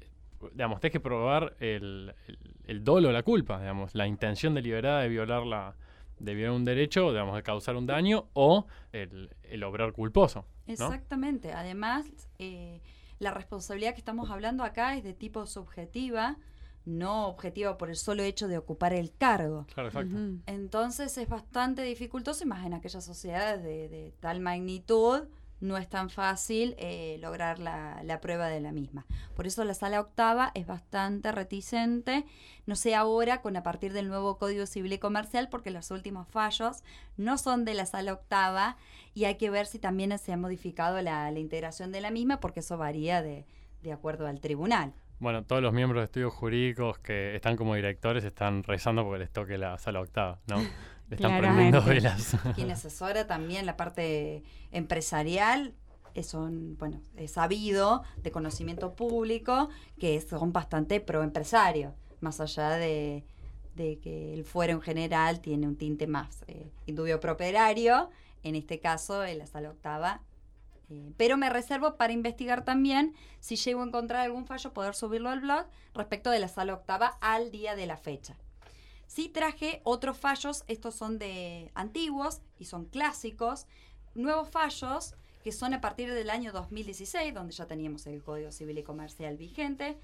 digamos, 0.53 0.81
tenés 0.81 0.93
que 0.93 1.01
probar 1.01 1.57
el, 1.61 2.15
el, 2.27 2.39
el 2.65 2.85
dolo 2.85 3.09
o 3.09 3.13
la 3.13 3.23
culpa, 3.23 3.61
digamos, 3.61 3.95
la 3.95 4.07
intención 4.07 4.55
deliberada 4.55 5.03
de 5.03 5.09
violar 5.09 5.47
la 5.47 5.75
de 6.23 6.35
violar 6.35 6.55
un 6.55 6.65
derecho, 6.65 7.11
digamos, 7.11 7.35
de 7.35 7.43
causar 7.43 7.77
un 7.77 7.87
daño 7.87 8.29
o 8.35 8.67
el, 8.93 9.31
el 9.43 9.65
obrar 9.65 9.93
culposo. 9.93 10.45
¿no? 10.67 10.73
Exactamente. 10.73 11.53
Además, 11.53 12.07
eh, 12.39 12.81
la 13.19 13.33
responsabilidad 13.33 13.93
que 13.93 13.99
estamos 13.99 14.31
hablando 14.31 14.63
acá 14.63 14.97
es 14.97 15.03
de 15.03 15.15
tipo 15.15 15.47
subjetiva, 15.47 16.37
no 16.85 17.27
objetiva 17.27 17.77
por 17.77 17.91
el 17.91 17.97
solo 17.97 18.23
hecho 18.23 18.47
de 18.47 18.59
ocupar 18.59 18.93
el 18.93 19.13
cargo. 19.13 19.67
Claro, 19.75 19.89
exacto. 19.89 20.17
Entonces 20.47 21.17
es 21.19 21.29
bastante 21.29 21.83
dificultoso 21.83 22.45
y 22.45 22.47
más 22.47 22.65
en 22.67 22.75
aquellas 22.75 23.05
sociedades 23.05 23.63
de, 23.63 23.89
de 23.89 24.15
tal 24.21 24.41
magnitud 24.41 25.25
no 25.63 25.79
es 25.79 25.89
tan 25.89 26.11
fácil 26.11 26.75
eh, 26.79 27.17
lograr 27.21 27.59
la, 27.59 28.03
la 28.03 28.21
prueba 28.21 28.49
de 28.49 28.61
la 28.61 28.73
misma. 28.73 29.07
Por 29.35 29.47
eso 29.47 29.65
la 29.65 29.75
sala 29.75 30.01
octava 30.01 30.51
es 30.55 30.67
bastante 30.67 31.31
reticente, 31.33 32.27
no 32.67 32.75
sé 32.75 32.95
ahora 32.95 33.41
con 33.41 33.57
a 33.57 33.63
partir 33.63 33.93
del 33.93 34.09
nuevo 34.09 34.37
Código 34.39 34.67
Civil 34.67 34.93
y 34.93 34.99
Comercial, 34.99 35.49
porque 35.49 35.71
los 35.71 35.91
últimos 35.91 36.29
fallos 36.29 36.83
no 37.17 37.39
son 37.39 37.65
de 37.65 37.75
la 37.75 37.87
sala 37.87 38.13
octava 38.13 38.77
y 39.15 39.25
hay 39.25 39.37
que 39.37 39.51
ver 39.51 39.67
si 39.67 39.79
también 39.79 40.19
se 40.19 40.33
ha 40.33 40.37
modificado 40.37 41.01
la, 41.01 41.31
la 41.31 41.39
integración 41.39 41.93
de 41.93 42.01
la 42.01 42.11
misma, 42.11 42.41
porque 42.41 42.61
eso 42.61 42.77
varía 42.77 43.23
de, 43.23 43.47
de 43.83 43.93
acuerdo 43.93 44.27
al 44.27 44.41
tribunal. 44.41 44.93
Bueno, 45.21 45.45
todos 45.45 45.63
los 45.63 45.73
miembros 45.73 46.01
de 46.01 46.07
estudios 46.07 46.33
jurídicos 46.33 46.99
que 46.99 47.37
están 47.37 47.57
como 47.57 47.77
directores 47.77 48.25
están 48.25 48.65
rezando 48.65 49.05
porque 49.05 49.21
les 49.21 49.31
toque 49.31 49.57
la 49.57 49.79
sala 49.79 50.01
octava, 50.01 50.41
¿no? 50.49 50.57
Le 51.13 51.17
están 51.17 51.39
prendiendo 51.39 51.83
Claramente. 51.83 52.09
velas. 52.09 52.37
quien 52.55 52.71
asesora 52.71 53.27
también 53.27 53.67
la 53.67 53.77
parte 53.77 54.43
empresarial 54.71 55.75
eh, 56.15 56.23
son, 56.23 56.77
bueno, 56.79 57.01
es 57.17 57.33
sabido 57.33 58.03
de 58.23 58.31
conocimiento 58.31 58.95
público 58.95 59.69
que 59.99 60.19
son 60.23 60.53
bastante 60.55 61.01
pro 61.01 61.23
empresario, 61.23 61.95
más 62.21 62.41
allá 62.41 62.71
de, 62.71 63.25
de 63.75 63.99
que 63.99 64.33
el 64.33 64.45
fuero 64.45 64.73
en 64.73 64.81
general 64.81 65.41
tiene 65.41 65.67
un 65.69 65.77
tinte 65.77 66.07
más 66.07 66.45
eh, 66.49 66.71
indubio 66.87 67.21
properario, 67.21 68.09
en 68.43 68.55
este 68.57 68.79
caso 68.81 69.23
en 69.23 69.39
la 69.39 69.47
sala 69.47 69.69
octava. 69.71 70.23
eh, 70.89 71.13
pero 71.19 71.37
me 71.37 71.51
reservo 71.51 71.97
para 71.97 72.13
investigar 72.15 72.65
también, 72.65 73.15
si 73.41 73.57
llego 73.57 73.83
a 73.83 73.87
encontrar 73.87 74.23
algún 74.23 74.47
fallo, 74.47 74.73
poder 74.73 74.95
subirlo 74.95 75.29
al 75.29 75.41
blog 75.41 75.67
respecto 75.95 76.31
de 76.31 76.39
la 76.39 76.49
sala 76.49 76.73
octava 76.75 77.19
al 77.21 77.51
día 77.51 77.77
de 77.77 77.87
la 77.87 77.97
fecha. 77.99 78.37
Sí 79.15 79.29
traje 79.29 79.83
otros 79.85 80.17
fallos, 80.17 80.65
estos 80.69 80.95
son 80.95 81.19
de 81.19 81.71
antiguos 81.75 82.41
y 82.59 82.65
son 82.65 82.87
clásicos, 82.87 83.67
nuevos 84.15 84.49
fallos 84.49 85.15
que 85.45 85.53
son 85.53 85.75
a 85.75 85.83
partir 85.83 86.11
del 86.11 86.31
año 86.31 86.51
2016, 86.51 87.35
donde 87.35 87.53
ya 87.53 87.67
teníamos 87.67 88.07
el 88.07 88.23
Código 88.23 88.51
Civil 88.51 88.79
y 88.79 88.83
Comercial 88.83 89.37
vigente. 89.37 89.99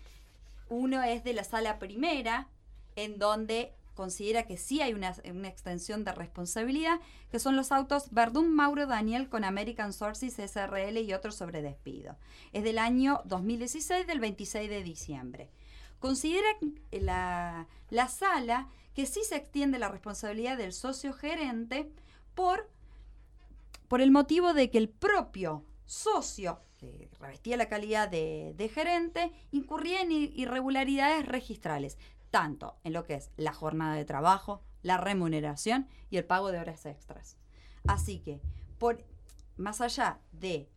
Uno 0.68 1.02
es 1.02 1.24
de 1.24 1.32
la 1.32 1.42
sala 1.42 1.78
primera, 1.78 2.48
en 2.96 3.18
donde 3.18 3.72
considera 3.94 4.42
que 4.42 4.58
sí 4.58 4.82
hay 4.82 4.92
una, 4.92 5.14
una 5.24 5.48
extensión 5.48 6.04
de 6.04 6.12
responsabilidad, 6.12 7.00
que 7.30 7.38
son 7.38 7.56
los 7.56 7.72
autos 7.72 8.10
Verdún 8.10 8.54
Mauro 8.54 8.86
Daniel 8.86 9.30
con 9.30 9.42
American 9.42 9.94
Sources 9.94 10.34
SRL 10.34 10.98
y 10.98 11.14
otros 11.14 11.34
sobre 11.34 11.62
despido. 11.62 12.18
Es 12.52 12.62
del 12.62 12.76
año 12.78 13.22
2016, 13.24 14.06
del 14.06 14.20
26 14.20 14.68
de 14.68 14.82
diciembre. 14.82 15.48
Considera 15.98 16.48
la, 16.90 17.66
la 17.88 18.08
sala 18.08 18.68
que 18.98 19.06
sí 19.06 19.22
se 19.22 19.36
extiende 19.36 19.78
la 19.78 19.86
responsabilidad 19.86 20.58
del 20.58 20.72
socio 20.72 21.12
gerente 21.12 21.88
por, 22.34 22.68
por 23.86 24.00
el 24.00 24.10
motivo 24.10 24.54
de 24.54 24.72
que 24.72 24.78
el 24.78 24.88
propio 24.88 25.64
socio 25.86 26.62
que 26.78 27.08
revestía 27.20 27.56
la 27.56 27.68
calidad 27.68 28.08
de, 28.08 28.70
gerente 28.74 29.30
incurría 29.52 30.02
en 30.02 30.10
irregularidades 30.10 31.24
registrales, 31.26 31.96
tanto 32.32 32.74
en 32.82 32.92
lo 32.92 33.04
que 33.04 33.14
es 33.14 33.30
la 33.36 33.52
jornada 33.52 33.94
de 33.94 34.04
trabajo, 34.04 34.64
la 34.82 34.96
remuneración 34.96 35.86
y 36.10 36.16
el 36.16 36.24
pago 36.24 36.50
de 36.50 36.58
horas 36.58 36.84
extras. 36.84 37.36
Así 37.86 38.18
que, 38.18 38.40
por, 38.80 39.04
más 39.56 39.80
allá 39.80 40.18
de 40.32 40.68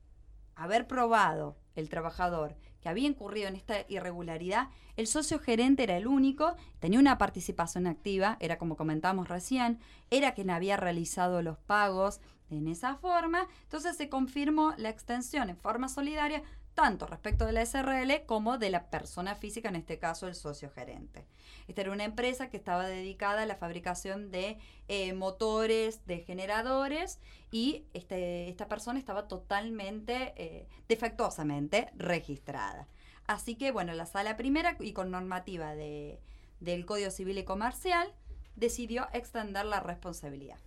haber 0.53 0.87
probado 0.87 1.57
el 1.75 1.89
trabajador 1.89 2.55
que 2.81 2.89
había 2.89 3.07
incurrido 3.07 3.47
en 3.47 3.55
esta 3.55 3.85
irregularidad, 3.89 4.69
el 4.97 5.07
socio 5.07 5.39
gerente 5.39 5.83
era 5.83 5.97
el 5.97 6.07
único, 6.07 6.55
tenía 6.79 6.99
una 6.99 7.17
participación 7.17 7.87
activa, 7.87 8.37
era 8.39 8.57
como 8.57 8.75
comentamos 8.75 9.29
recién, 9.29 9.79
era 10.09 10.33
quien 10.33 10.49
había 10.49 10.77
realizado 10.77 11.41
los 11.41 11.57
pagos 11.59 12.21
en 12.49 12.67
esa 12.67 12.95
forma, 12.95 13.47
entonces 13.63 13.95
se 13.95 14.09
confirmó 14.09 14.73
la 14.77 14.89
extensión 14.89 15.49
en 15.49 15.57
forma 15.57 15.87
solidaria 15.87 16.43
tanto 16.73 17.05
respecto 17.05 17.45
de 17.45 17.51
la 17.51 17.65
SRL 17.65 18.25
como 18.25 18.57
de 18.57 18.69
la 18.69 18.89
persona 18.89 19.35
física, 19.35 19.69
en 19.69 19.75
este 19.75 19.99
caso 19.99 20.27
el 20.27 20.35
socio 20.35 20.69
gerente. 20.69 21.25
Esta 21.67 21.81
era 21.81 21.91
una 21.91 22.05
empresa 22.05 22.49
que 22.49 22.57
estaba 22.57 22.87
dedicada 22.87 23.43
a 23.43 23.45
la 23.45 23.55
fabricación 23.55 24.31
de 24.31 24.57
eh, 24.87 25.13
motores, 25.13 26.05
de 26.05 26.19
generadores, 26.19 27.19
y 27.51 27.85
este, 27.93 28.49
esta 28.49 28.67
persona 28.67 28.99
estaba 28.99 29.27
totalmente, 29.27 30.33
eh, 30.37 30.67
defectuosamente 30.87 31.91
registrada. 31.95 32.87
Así 33.27 33.55
que, 33.55 33.71
bueno, 33.71 33.93
la 33.93 34.05
sala 34.05 34.37
primera, 34.37 34.75
y 34.79 34.93
con 34.93 35.11
normativa 35.11 35.75
de, 35.75 36.19
del 36.59 36.85
Código 36.85 37.11
Civil 37.11 37.37
y 37.37 37.43
Comercial, 37.43 38.13
decidió 38.55 39.07
extender 39.13 39.65
la 39.65 39.79
responsabilidad. 39.79 40.59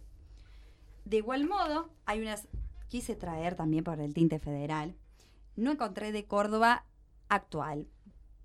De 1.04 1.18
igual 1.18 1.46
modo, 1.46 1.90
hay 2.06 2.20
unas, 2.20 2.48
quise 2.88 3.14
traer 3.16 3.54
también 3.54 3.84
por 3.84 4.00
el 4.00 4.14
tinte 4.14 4.38
federal, 4.38 4.96
no 5.56 5.72
encontré 5.72 6.12
de 6.12 6.24
Córdoba 6.24 6.84
actual. 7.28 7.88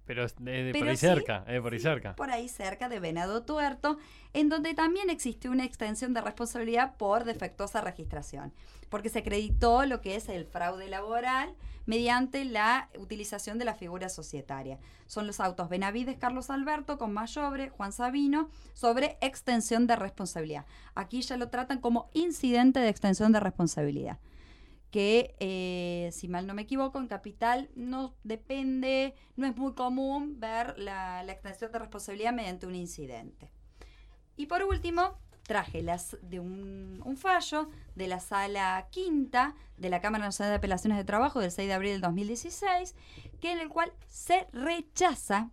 Pero 0.05 0.25
es 0.25 0.35
de, 0.39 0.63
de 0.63 0.71
por 0.71 0.79
Pero 0.79 0.89
ahí 0.89 0.97
sí, 0.97 1.05
cerca, 1.05 1.45
por 1.61 1.71
ahí 1.71 1.79
sí, 1.79 1.83
cerca. 1.83 2.15
Por 2.15 2.31
ahí 2.31 2.49
cerca 2.49 2.89
de 2.89 2.99
Venado 2.99 3.43
Tuerto, 3.43 3.99
en 4.33 4.49
donde 4.49 4.73
también 4.73 5.11
existió 5.11 5.51
una 5.51 5.65
extensión 5.65 6.15
de 6.15 6.21
responsabilidad 6.21 6.97
por 6.97 7.25
defectuosa 7.25 7.81
registración, 7.81 8.51
porque 8.89 9.09
se 9.09 9.19
acreditó 9.19 9.85
lo 9.85 10.01
que 10.01 10.15
es 10.15 10.27
el 10.27 10.45
fraude 10.45 10.87
laboral 10.87 11.53
mediante 11.85 12.43
la 12.43 12.89
utilización 12.97 13.59
de 13.59 13.65
la 13.65 13.75
figura 13.75 14.09
societaria. 14.09 14.79
Son 15.05 15.27
los 15.27 15.39
autos 15.39 15.69
Benavides 15.69 16.17
Carlos 16.17 16.49
Alberto 16.49 16.97
con 16.97 17.13
Mayobre, 17.13 17.69
Juan 17.69 17.91
Sabino, 17.91 18.49
sobre 18.73 19.17
extensión 19.21 19.85
de 19.85 19.95
responsabilidad. 19.95 20.65
Aquí 20.95 21.21
ya 21.21 21.37
lo 21.37 21.49
tratan 21.49 21.79
como 21.81 22.09
incidente 22.13 22.79
de 22.79 22.89
extensión 22.89 23.31
de 23.31 23.39
responsabilidad 23.39 24.17
que, 24.91 25.35
eh, 25.39 26.09
si 26.11 26.27
mal 26.27 26.47
no 26.47 26.53
me 26.53 26.63
equivoco, 26.63 26.99
en 26.99 27.07
Capital 27.07 27.69
no 27.75 28.15
depende, 28.23 29.13
no 29.35 29.45
es 29.45 29.55
muy 29.55 29.73
común 29.73 30.39
ver 30.39 30.77
la, 30.79 31.23
extensión 31.27 31.71
de 31.71 31.79
responsabilidad 31.79 32.33
mediante 32.33 32.65
un 32.65 32.75
incidente. 32.75 33.51
Y 34.35 34.47
por 34.47 34.63
último, 34.63 35.17
traje 35.43 35.81
las, 35.83 36.17
de 36.21 36.39
un, 36.39 37.01
un 37.05 37.17
fallo 37.17 37.69
de 37.95 38.07
la 38.07 38.19
sala 38.19 38.87
quinta 38.89 39.55
de 39.77 39.89
la 39.89 40.01
Cámara 40.01 40.25
Nacional 40.25 40.51
de 40.51 40.57
Apelaciones 40.57 40.97
de 40.97 41.03
Trabajo 41.03 41.39
del 41.39 41.51
6 41.51 41.67
de 41.67 41.73
abril 41.73 41.91
del 41.93 42.01
2016, 42.01 42.95
que 43.39 43.51
en 43.51 43.59
el 43.59 43.69
cual 43.69 43.93
se 44.07 44.47
rechaza 44.53 45.49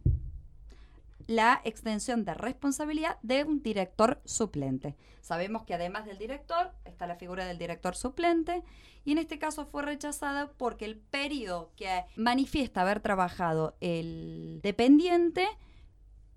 la 1.27 1.61
extensión 1.65 2.25
de 2.25 2.35
responsabilidad 2.35 3.19
de 3.23 3.45
un 3.45 3.63
director 3.63 4.21
suplente. 4.25 4.97
Sabemos 5.21 5.65
que 5.65 5.75
además 5.75 6.07
del 6.07 6.19
director 6.19 6.73
está 6.85 7.07
la 7.07 7.17
figura 7.17 7.45
del 7.47 7.59
director 7.59 7.97
suplente 7.97 8.63
y 9.05 9.13
en 9.13 9.19
este 9.19 9.39
caso 9.39 9.67
fue 9.67 9.83
rechazada 9.83 10.53
porque 10.57 10.85
el 10.85 10.97
periodo 10.99 11.73
que 11.77 12.05
manifiesta 12.17 12.83
haber 12.83 13.01
trabajado 13.01 13.77
el 13.81 14.61
dependiente 14.63 15.47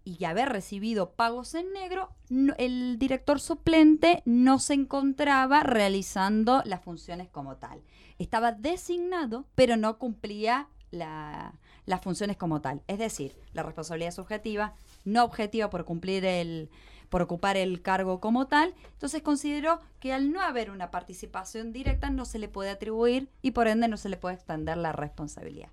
y 0.04 0.23
haber 0.23 0.49
recibido 0.49 1.12
pagos 1.12 1.54
en 1.54 1.71
negro, 1.71 2.10
el 2.58 2.97
director 2.97 3.39
suplente 3.39 4.23
no 4.25 4.58
se 4.58 4.73
encontraba 4.73 5.62
realizando 5.62 6.63
las 6.65 6.82
funciones 6.84 7.30
como 7.30 7.58
tal. 7.58 7.84
Estaba 8.17 8.54
designado, 8.54 9.45
pero 9.54 9.78
no 9.78 9.99
cumplía 9.99 10.67
la- 10.89 11.54
las 11.89 12.02
funciones 12.02 12.38
como 12.38 12.62
tal. 12.62 12.82
Es 12.88 12.99
decir, 12.99 13.36
la 13.54 13.63
responsabilidad 13.63 14.12
subjetiva, 14.12 14.73
no 15.06 15.23
objetiva 15.23 15.71
por 15.71 15.86
cumplir 15.86 16.23
el, 16.23 16.69
por 17.10 17.23
ocupar 17.23 17.58
el 17.58 17.82
cargo 17.82 18.19
como 18.19 18.45
tal. 18.45 18.75
Entonces 18.93 19.23
consideró 19.23 19.80
que 19.99 20.13
al 20.13 20.32
no 20.32 20.39
haber 20.41 20.69
una 20.69 20.91
participación 20.91 21.73
directa 21.73 22.12
no 22.12 22.25
se 22.25 22.38
le 22.38 22.47
puede 22.47 22.69
atribuir 22.69 23.28
y 23.41 23.52
por 23.52 23.67
ende 23.67 23.88
no 23.88 23.97
se 23.97 24.08
le 24.10 24.17
puede 24.17 24.36
extender 24.36 24.78
la 24.78 24.91
responsabilidad. 24.91 25.69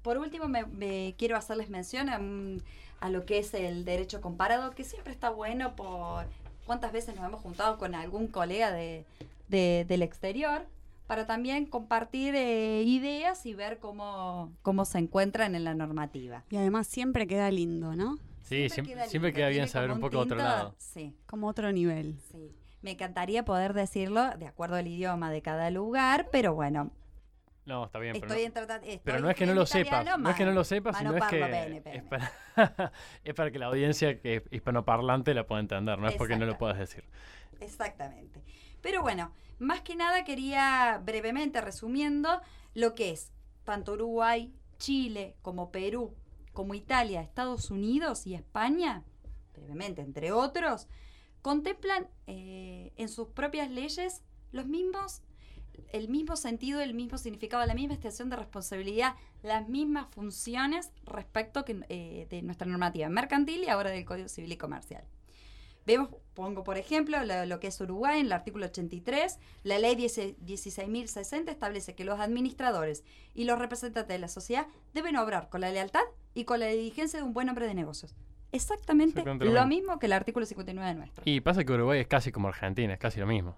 Por 0.00 0.16
último, 0.16 0.48
me, 0.48 1.14
quiero 1.18 1.36
hacerles 1.36 1.68
mención 1.68 2.08
a, 2.08 2.18
un- 2.18 2.62
a 3.00 3.10
lo 3.10 3.26
que 3.26 3.38
es 3.38 3.52
el 3.52 3.84
derecho 3.84 4.22
comparado, 4.22 4.70
que 4.74 4.82
siempre 4.84 5.12
está 5.12 5.28
bueno 5.28 5.76
por 5.76 6.24
cuántas 6.66 6.90
veces 6.92 7.14
nos 7.14 7.24
hemos 7.26 7.40
juntado 7.42 7.76
con 7.76 7.94
algún 7.94 8.28
colega 8.28 8.72
de, 8.72 9.04
de- 9.48 9.84
del 9.86 10.00
exterior 10.02 10.64
para 11.06 11.26
también 11.26 11.66
compartir 11.66 12.34
eh, 12.34 12.82
ideas 12.82 13.44
y 13.46 13.54
ver 13.54 13.78
cómo, 13.78 14.52
cómo 14.62 14.84
se 14.84 14.98
encuentran 14.98 15.54
en 15.54 15.64
la 15.64 15.74
normativa. 15.74 16.44
Y 16.50 16.56
además 16.56 16.86
siempre 16.86 17.26
queda 17.26 17.50
lindo, 17.50 17.94
¿no? 17.96 18.18
Sí, 18.42 18.68
siempre, 18.68 18.94
queda 18.94 19.06
siempre 19.06 19.32
queda 19.32 19.48
bien 19.48 19.68
saber 19.68 19.90
un 19.90 20.00
poco 20.00 20.16
de 20.16 20.22
otro 20.22 20.36
tinto, 20.36 20.44
lado. 20.50 20.74
Sí. 20.78 21.14
Como 21.26 21.48
otro 21.48 21.72
nivel. 21.72 22.18
Sí, 22.30 22.52
me 22.82 22.92
encantaría 22.92 23.44
poder 23.44 23.72
decirlo 23.72 24.30
de 24.38 24.46
acuerdo 24.46 24.76
al 24.76 24.86
idioma 24.86 25.30
de 25.30 25.42
cada 25.42 25.70
lugar, 25.70 26.28
pero 26.30 26.54
bueno, 26.54 26.90
No, 27.64 27.84
está 27.84 27.98
bien, 28.00 28.14
pero 28.14 28.26
no, 28.26 28.34
en 28.34 28.52
trata- 28.52 28.76
estoy 28.76 29.00
pero 29.04 29.20
no 29.20 29.30
es 29.30 29.36
que 29.36 29.46
no 29.46 29.54
lo 29.54 29.66
sepas, 29.66 30.04
no 30.18 30.30
es 30.30 30.36
que 30.36 30.44
no 30.44 30.50
lo 30.50 30.64
sepas, 30.64 30.94
ma 30.94 30.98
sino 30.98 31.12
no 31.12 31.18
es 31.18 31.24
que 31.24 31.38
bene, 31.40 31.82
es 31.84 32.02
para, 32.02 32.32
es 33.24 33.34
para 33.34 33.50
que 33.52 33.58
la 33.60 33.66
audiencia 33.66 34.20
que 34.20 34.36
es 34.36 34.42
hispanoparlante 34.50 35.32
la 35.32 35.46
pueda 35.46 35.60
entender, 35.60 35.98
no 35.98 36.08
es 36.08 36.16
porque 36.16 36.36
no 36.36 36.44
lo 36.44 36.58
puedas 36.58 36.78
decir. 36.78 37.04
Exactamente. 37.60 38.42
Pero 38.80 39.02
bueno, 39.02 39.32
más 39.60 39.82
que 39.82 39.94
nada 39.94 40.24
quería 40.24 41.00
brevemente 41.04 41.60
resumiendo 41.60 42.40
lo 42.74 42.94
que 42.94 43.12
es 43.12 43.30
tanto 43.64 43.92
Uruguay, 43.92 44.52
Chile, 44.78 45.36
como 45.42 45.70
Perú, 45.70 46.16
como 46.52 46.74
Italia, 46.74 47.20
Estados 47.20 47.70
Unidos 47.70 48.26
y 48.26 48.34
España, 48.34 49.04
brevemente, 49.54 50.02
entre 50.02 50.32
otros, 50.32 50.88
contemplan 51.42 52.08
eh, 52.26 52.92
en 52.96 53.08
sus 53.08 53.28
propias 53.28 53.70
leyes 53.70 54.24
los 54.50 54.66
mismos, 54.66 55.22
el 55.92 56.08
mismo 56.08 56.36
sentido, 56.36 56.80
el 56.80 56.94
mismo 56.94 57.18
significado, 57.18 57.64
la 57.66 57.74
misma 57.74 57.94
extensión 57.94 58.30
de 58.30 58.36
responsabilidad, 58.36 59.14
las 59.42 59.68
mismas 59.68 60.06
funciones 60.10 60.90
respecto 61.04 61.64
que, 61.64 61.84
eh, 61.88 62.26
de 62.30 62.42
nuestra 62.42 62.66
normativa 62.66 63.08
mercantil 63.08 63.64
y 63.64 63.68
ahora 63.68 63.90
del 63.90 64.04
Código 64.04 64.28
Civil 64.28 64.52
y 64.52 64.56
Comercial. 64.56 65.04
Vemos, 65.84 66.10
pongo 66.34 66.62
por 66.62 66.78
ejemplo 66.78 67.24
lo, 67.24 67.44
lo 67.44 67.58
que 67.58 67.66
es 67.66 67.80
Uruguay 67.80 68.20
en 68.20 68.26
el 68.26 68.32
artículo 68.32 68.66
83, 68.66 69.38
la 69.64 69.78
ley 69.78 69.96
10 69.96 70.38
16.060 70.38 71.50
establece 71.50 71.94
que 71.94 72.04
los 72.04 72.20
administradores 72.20 73.02
y 73.34 73.44
los 73.44 73.58
representantes 73.58 74.14
de 74.14 74.18
la 74.20 74.28
sociedad 74.28 74.68
deben 74.94 75.16
obrar 75.16 75.48
con 75.48 75.60
la 75.60 75.70
lealtad 75.72 76.04
y 76.34 76.44
con 76.44 76.60
la 76.60 76.66
diligencia 76.66 77.18
de 77.18 77.24
un 77.24 77.32
buen 77.32 77.48
hombre 77.48 77.66
de 77.66 77.74
negocios. 77.74 78.14
Exactamente, 78.52 79.20
Exactamente 79.20 79.46
lo 79.46 79.52
lo 79.52 79.66
mismo. 79.66 79.82
mismo 79.82 79.98
que 79.98 80.06
el 80.06 80.12
artículo 80.12 80.46
59 80.46 80.88
de 80.88 80.94
nuestro. 80.94 81.22
Y 81.26 81.40
pasa 81.40 81.64
que 81.64 81.72
Uruguay 81.72 82.00
es 82.00 82.06
casi 82.06 82.30
como 82.30 82.48
Argentina, 82.48 82.92
es 82.92 83.00
casi 83.00 83.18
lo 83.18 83.26
mismo. 83.26 83.56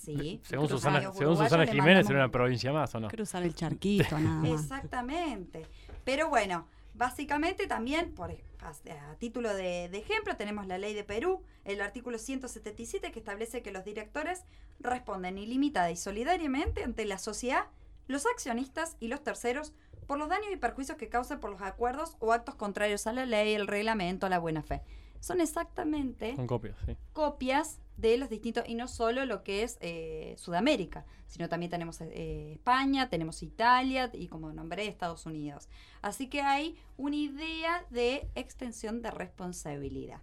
Sí, 0.00 0.40
según 0.44 0.68
Susana, 0.68 1.12
según 1.12 1.36
Susana 1.36 1.66
Jiménez, 1.66 2.08
era 2.08 2.18
una 2.20 2.30
provincia 2.30 2.72
más, 2.72 2.94
¿o 2.94 3.00
no? 3.00 3.08
Cruzar 3.08 3.42
el 3.42 3.54
charquito, 3.54 4.18
nada 4.18 4.36
más. 4.40 4.60
Exactamente. 4.62 5.66
Pero 6.04 6.28
bueno, 6.28 6.66
básicamente 6.94 7.66
también, 7.66 8.12
por, 8.14 8.30
as- 8.60 8.82
a 8.86 9.14
título 9.16 9.54
de, 9.54 9.88
de 9.88 9.98
ejemplo, 9.98 10.36
tenemos 10.36 10.66
la 10.66 10.78
ley 10.78 10.94
de 10.94 11.04
Perú, 11.04 11.42
el 11.64 11.80
artículo 11.80 12.18
177, 12.18 13.12
que 13.12 13.18
establece 13.18 13.62
que 13.62 13.70
los 13.72 13.84
directores 13.84 14.44
responden 14.80 15.38
ilimitada 15.38 15.90
y 15.90 15.96
solidariamente 15.96 16.82
ante 16.84 17.04
la 17.04 17.18
sociedad, 17.18 17.64
los 18.08 18.26
accionistas 18.26 18.96
y 19.00 19.08
los 19.08 19.22
terceros 19.22 19.72
por 20.06 20.18
los 20.18 20.28
daños 20.28 20.48
y 20.52 20.56
perjuicios 20.56 20.98
que 20.98 21.08
causen 21.08 21.38
por 21.38 21.50
los 21.50 21.62
acuerdos 21.62 22.16
o 22.18 22.32
actos 22.32 22.56
contrarios 22.56 23.06
a 23.06 23.12
la 23.12 23.26
ley, 23.26 23.54
el 23.54 23.68
reglamento, 23.68 24.26
a 24.26 24.28
la 24.28 24.38
buena 24.40 24.62
fe. 24.62 24.80
Son 25.20 25.40
exactamente 25.40 26.34
Son 26.34 26.46
copias, 26.46 26.76
sí. 26.86 26.96
copias 27.12 27.78
de 27.96 28.16
los 28.16 28.30
distintos, 28.30 28.64
y 28.66 28.74
no 28.74 28.88
solo 28.88 29.26
lo 29.26 29.44
que 29.44 29.62
es 29.62 29.76
eh, 29.80 30.34
Sudamérica, 30.38 31.04
sino 31.26 31.48
también 31.48 31.70
tenemos 31.70 32.00
eh, 32.00 32.52
España, 32.54 33.10
tenemos 33.10 33.42
Italia 33.42 34.10
y 34.14 34.28
como 34.28 34.52
nombré 34.52 34.88
Estados 34.88 35.26
Unidos. 35.26 35.68
Así 36.00 36.28
que 36.28 36.40
hay 36.40 36.76
una 36.96 37.16
idea 37.16 37.84
de 37.90 38.28
extensión 38.34 39.02
de 39.02 39.10
responsabilidad. 39.10 40.22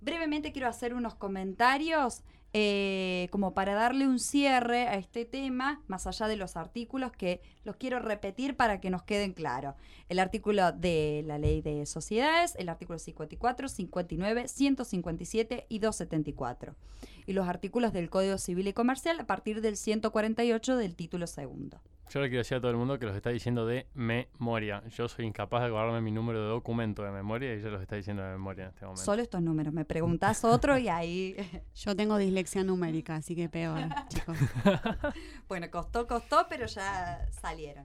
Brevemente 0.00 0.52
quiero 0.52 0.68
hacer 0.68 0.94
unos 0.94 1.14
comentarios 1.14 2.22
eh, 2.56 3.26
como 3.32 3.52
para 3.52 3.74
darle 3.74 4.06
un 4.06 4.20
cierre 4.20 4.86
a 4.86 4.94
este 4.94 5.24
tema, 5.24 5.82
más 5.88 6.06
allá 6.06 6.28
de 6.28 6.36
los 6.36 6.56
artículos 6.56 7.10
que 7.10 7.40
los 7.64 7.74
quiero 7.74 7.98
repetir 7.98 8.56
para 8.56 8.80
que 8.80 8.90
nos 8.90 9.02
queden 9.02 9.32
claros. 9.32 9.74
El 10.08 10.20
artículo 10.20 10.70
de 10.70 11.24
la 11.26 11.36
ley 11.36 11.62
de 11.62 11.84
sociedades, 11.84 12.54
el 12.56 12.68
artículo 12.68 13.00
54, 13.00 13.68
59, 13.68 14.46
157 14.46 15.66
y 15.68 15.80
274. 15.80 16.76
Y 17.26 17.32
los 17.32 17.48
artículos 17.48 17.92
del 17.92 18.08
Código 18.08 18.38
Civil 18.38 18.68
y 18.68 18.72
Comercial 18.72 19.18
a 19.18 19.26
partir 19.26 19.60
del 19.60 19.76
148 19.76 20.76
del 20.76 20.94
título 20.94 21.26
segundo. 21.26 21.80
Yo 22.14 22.20
le 22.20 22.28
quiero 22.28 22.42
decir 22.42 22.58
a 22.58 22.60
todo 22.60 22.70
el 22.70 22.76
mundo 22.76 22.96
que 22.96 23.06
los 23.06 23.16
está 23.16 23.30
diciendo 23.30 23.66
de 23.66 23.88
memoria. 23.92 24.84
Yo 24.90 25.08
soy 25.08 25.26
incapaz 25.26 25.64
de 25.64 25.70
guardarme 25.70 26.00
mi 26.00 26.12
número 26.12 26.40
de 26.40 26.46
documento 26.46 27.02
de 27.02 27.10
memoria 27.10 27.52
y 27.52 27.58
ella 27.58 27.70
los 27.70 27.82
está 27.82 27.96
diciendo 27.96 28.22
de 28.22 28.30
memoria 28.30 28.66
en 28.66 28.68
este 28.68 28.84
momento. 28.84 29.02
Solo 29.02 29.20
estos 29.20 29.42
números. 29.42 29.74
Me 29.74 29.84
preguntas 29.84 30.44
otro 30.44 30.78
y 30.78 30.86
ahí 30.86 31.34
Yo 31.74 31.96
tengo 31.96 32.16
dislexia 32.16 32.62
numérica, 32.62 33.16
así 33.16 33.34
que 33.34 33.48
peor, 33.48 33.80
chicos. 34.08 34.38
Bueno, 35.48 35.68
costó, 35.72 36.06
costó, 36.06 36.46
pero 36.48 36.66
ya 36.66 37.26
salieron. 37.32 37.84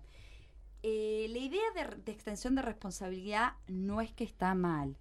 Eh, 0.83 1.25
la 1.31 1.39
idea 1.39 1.63
de, 1.73 1.95
de 1.95 2.11
extensión 2.11 2.53
de 2.53 2.61
responsabilidad 2.61 3.53
no 3.67 3.99
es 3.99 4.13
que 4.13 4.25
está 4.25 4.53
mal. 4.53 4.95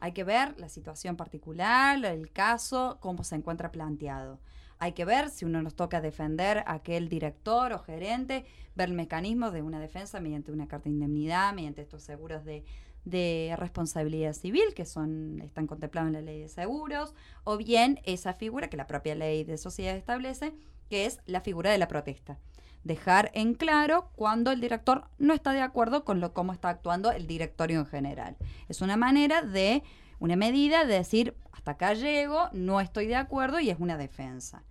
Hay 0.00 0.12
que 0.12 0.24
ver 0.24 0.58
la 0.58 0.70
situación 0.70 1.18
particular, 1.18 2.02
el 2.06 2.32
caso, 2.32 2.96
cómo 3.00 3.22
se 3.22 3.34
encuentra 3.34 3.70
planteado. 3.70 4.40
Hay 4.82 4.94
que 4.94 5.04
ver 5.04 5.30
si 5.30 5.44
uno 5.44 5.62
nos 5.62 5.76
toca 5.76 6.00
defender 6.00 6.64
a 6.66 6.72
aquel 6.72 7.08
director 7.08 7.72
o 7.72 7.78
gerente, 7.78 8.44
ver 8.74 8.88
el 8.88 8.96
mecanismo 8.96 9.52
de 9.52 9.62
una 9.62 9.78
defensa 9.78 10.18
mediante 10.18 10.50
una 10.50 10.66
carta 10.66 10.86
de 10.86 10.90
indemnidad, 10.90 11.54
mediante 11.54 11.82
estos 11.82 12.02
seguros 12.02 12.44
de, 12.44 12.64
de 13.04 13.54
responsabilidad 13.56 14.32
civil 14.32 14.74
que 14.74 14.84
son 14.84 15.40
están 15.40 15.68
contemplados 15.68 16.08
en 16.08 16.14
la 16.14 16.20
ley 16.20 16.40
de 16.40 16.48
seguros, 16.48 17.14
o 17.44 17.58
bien 17.58 18.00
esa 18.02 18.34
figura 18.34 18.68
que 18.68 18.76
la 18.76 18.88
propia 18.88 19.14
ley 19.14 19.44
de 19.44 19.56
sociedad 19.56 19.94
establece, 19.94 20.52
que 20.90 21.06
es 21.06 21.20
la 21.26 21.42
figura 21.42 21.70
de 21.70 21.78
la 21.78 21.86
protesta. 21.86 22.40
Dejar 22.82 23.30
en 23.34 23.54
claro 23.54 24.10
cuando 24.16 24.50
el 24.50 24.60
director 24.60 25.04
no 25.16 25.32
está 25.32 25.52
de 25.52 25.60
acuerdo 25.60 26.04
con 26.04 26.18
lo 26.18 26.34
cómo 26.34 26.52
está 26.52 26.70
actuando 26.70 27.12
el 27.12 27.28
directorio 27.28 27.78
en 27.78 27.86
general. 27.86 28.36
Es 28.68 28.80
una 28.80 28.96
manera 28.96 29.42
de, 29.42 29.84
una 30.18 30.34
medida 30.34 30.84
de 30.84 30.94
decir, 30.94 31.36
hasta 31.52 31.70
acá 31.70 31.94
llego, 31.94 32.48
no 32.52 32.80
estoy 32.80 33.06
de 33.06 33.14
acuerdo 33.14 33.60
y 33.60 33.70
es 33.70 33.78
una 33.78 33.96
defensa. 33.96 34.64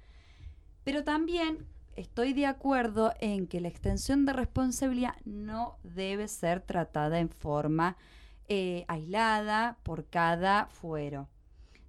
Pero 0.84 1.04
también 1.04 1.68
estoy 1.96 2.34
de 2.34 2.46
acuerdo 2.46 3.14
en 3.20 3.48
que 3.48 3.62
la 3.62 3.68
extensión 3.68 4.26
de 4.26 4.34
responsabilidad 4.34 5.16
no 5.26 5.78
debe 5.84 6.28
ser 6.28 6.62
tratada 6.62 7.20
en 7.20 7.30
forma 7.30 7.98
eh, 8.48 8.86
aislada 8.88 9.78
por 9.84 10.06
cada 10.08 10.68
fuero. 10.68 11.30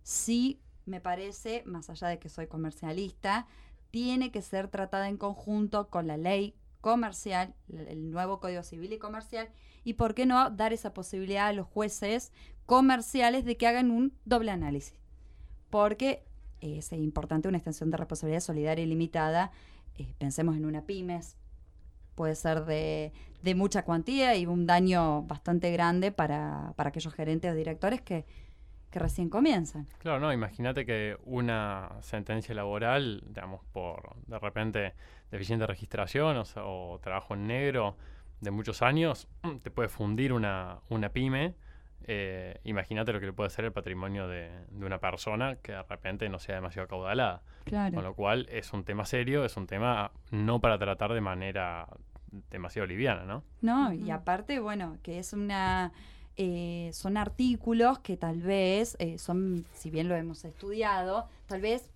Sí, 0.02 0.60
me 0.84 1.00
parece, 1.00 1.62
más 1.64 1.90
allá 1.90 2.08
de 2.08 2.18
que 2.18 2.28
soy 2.28 2.46
comercialista, 2.46 3.46
tiene 3.90 4.30
que 4.30 4.42
ser 4.42 4.68
tratada 4.68 5.08
en 5.08 5.16
conjunto 5.16 5.88
con 5.88 6.06
la 6.06 6.16
ley 6.16 6.54
comercial, 6.80 7.54
el 7.68 8.10
nuevo 8.10 8.40
Código 8.40 8.62
Civil 8.62 8.92
y 8.92 8.98
Comercial, 8.98 9.48
y 9.84 9.94
por 9.94 10.14
qué 10.14 10.26
no 10.26 10.50
dar 10.50 10.72
esa 10.72 10.92
posibilidad 10.92 11.46
a 11.46 11.52
los 11.52 11.66
jueces 11.66 12.32
comerciales 12.66 13.44
de 13.44 13.56
que 13.56 13.66
hagan 13.66 13.90
un 13.90 14.12
doble 14.24 14.50
análisis. 14.50 14.98
Porque 15.70 16.24
es 16.62 16.92
importante 16.92 17.48
una 17.48 17.58
extensión 17.58 17.90
de 17.90 17.96
responsabilidad 17.96 18.40
solidaria 18.40 18.84
y 18.84 18.86
limitada. 18.86 19.50
Eh, 19.98 20.14
pensemos 20.18 20.56
en 20.56 20.64
una 20.64 20.82
pymes, 20.82 21.36
puede 22.14 22.34
ser 22.34 22.64
de, 22.64 23.12
de, 23.42 23.54
mucha 23.54 23.84
cuantía 23.84 24.36
y 24.36 24.46
un 24.46 24.66
daño 24.66 25.22
bastante 25.22 25.70
grande 25.72 26.12
para, 26.12 26.72
para 26.76 26.88
aquellos 26.90 27.12
gerentes 27.14 27.52
o 27.52 27.54
directores 27.54 28.00
que, 28.00 28.24
que 28.90 28.98
recién 28.98 29.28
comienzan. 29.28 29.86
Claro, 29.98 30.20
no, 30.20 30.32
imagínate 30.32 30.86
que 30.86 31.16
una 31.24 31.90
sentencia 32.00 32.54
laboral, 32.54 33.22
digamos, 33.26 33.64
por 33.72 34.16
de 34.26 34.38
repente 34.38 34.94
deficiente 35.30 35.66
registración 35.66 36.36
o, 36.36 36.44
o, 36.56 36.98
trabajo 37.00 37.34
en 37.34 37.46
negro 37.46 37.96
de 38.40 38.50
muchos 38.50 38.82
años, 38.82 39.28
te 39.62 39.70
puede 39.70 39.88
fundir 39.88 40.32
una, 40.32 40.80
una 40.90 41.08
pyme. 41.08 41.54
Eh, 42.06 42.60
imagínate 42.64 43.12
lo 43.12 43.20
que 43.20 43.26
le 43.26 43.32
puede 43.32 43.48
hacer 43.48 43.64
el 43.64 43.72
patrimonio 43.72 44.28
de, 44.28 44.50
de, 44.70 44.86
una 44.86 44.98
persona 44.98 45.56
que 45.56 45.72
de 45.72 45.82
repente 45.82 46.28
no 46.28 46.38
sea 46.38 46.56
demasiado 46.56 46.88
caudalada. 46.88 47.42
Claro. 47.64 47.94
Con 47.94 48.04
lo 48.04 48.14
cual 48.14 48.46
es 48.50 48.72
un 48.72 48.84
tema 48.84 49.04
serio, 49.04 49.44
es 49.44 49.56
un 49.56 49.66
tema 49.66 50.12
no 50.30 50.60
para 50.60 50.78
tratar 50.78 51.12
de 51.12 51.20
manera 51.20 51.86
demasiado 52.50 52.86
liviana, 52.86 53.24
¿no? 53.24 53.44
No, 53.60 53.88
uh 53.88 53.92
-huh. 53.92 54.06
y 54.06 54.10
aparte, 54.10 54.58
bueno, 54.58 54.98
que 55.02 55.18
es 55.18 55.32
una 55.32 55.92
eh, 56.36 56.90
son 56.94 57.18
artículos 57.18 57.98
que 57.98 58.16
tal 58.16 58.40
vez 58.40 58.96
eh, 58.98 59.18
son, 59.18 59.66
si 59.74 59.90
bien 59.90 60.08
lo 60.08 60.16
hemos 60.16 60.46
estudiado, 60.46 61.28
tal 61.46 61.60
vez 61.60 61.90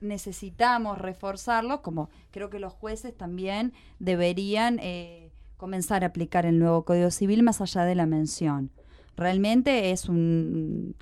necesitamos 0.00 0.98
reforzarlos, 0.98 1.80
como 1.80 2.08
creo 2.30 2.48
que 2.48 2.58
los 2.58 2.72
jueces 2.72 3.14
también 3.16 3.74
deberían 3.98 4.78
eh, 4.80 5.30
comenzar 5.58 6.04
a 6.04 6.08
aplicar 6.08 6.46
el 6.46 6.58
nuevo 6.58 6.84
Código 6.84 7.10
Civil 7.10 7.42
más 7.42 7.60
allá 7.60 7.84
de 7.84 7.94
la 7.94 8.06
mención. 8.06 8.70
Realmente 9.16 9.90
es 9.90 10.08
un, 10.08 10.96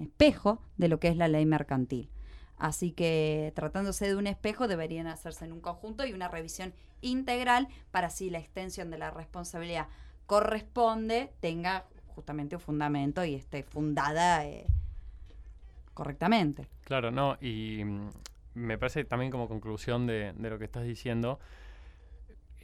espejo 0.00 0.62
de 0.76 0.88
lo 0.88 0.98
que 0.98 1.08
es 1.08 1.16
la 1.16 1.28
ley 1.28 1.46
mercantil. 1.46 2.08
Así 2.56 2.92
que 2.92 3.52
tratándose 3.54 4.06
de 4.06 4.16
un 4.16 4.26
espejo 4.26 4.68
deberían 4.68 5.06
hacerse 5.06 5.44
en 5.44 5.52
un 5.52 5.60
conjunto 5.60 6.06
y 6.06 6.12
una 6.12 6.28
revisión 6.28 6.72
integral 7.00 7.68
para 7.90 8.10
si 8.10 8.30
la 8.30 8.38
extensión 8.38 8.90
de 8.90 8.98
la 8.98 9.10
responsabilidad 9.10 9.88
corresponde, 10.26 11.32
tenga 11.40 11.84
justamente 12.06 12.56
un 12.56 12.60
fundamento 12.60 13.24
y 13.24 13.34
esté 13.34 13.62
fundada 13.62 14.46
eh, 14.46 14.66
correctamente. 15.92 16.68
Claro, 16.84 17.10
no, 17.10 17.36
y 17.40 17.84
mm, 17.84 18.10
me 18.54 18.78
parece 18.78 19.04
también 19.04 19.30
como 19.30 19.48
conclusión 19.48 20.06
de, 20.06 20.32
de 20.32 20.50
lo 20.50 20.58
que 20.58 20.64
estás 20.64 20.84
diciendo, 20.84 21.40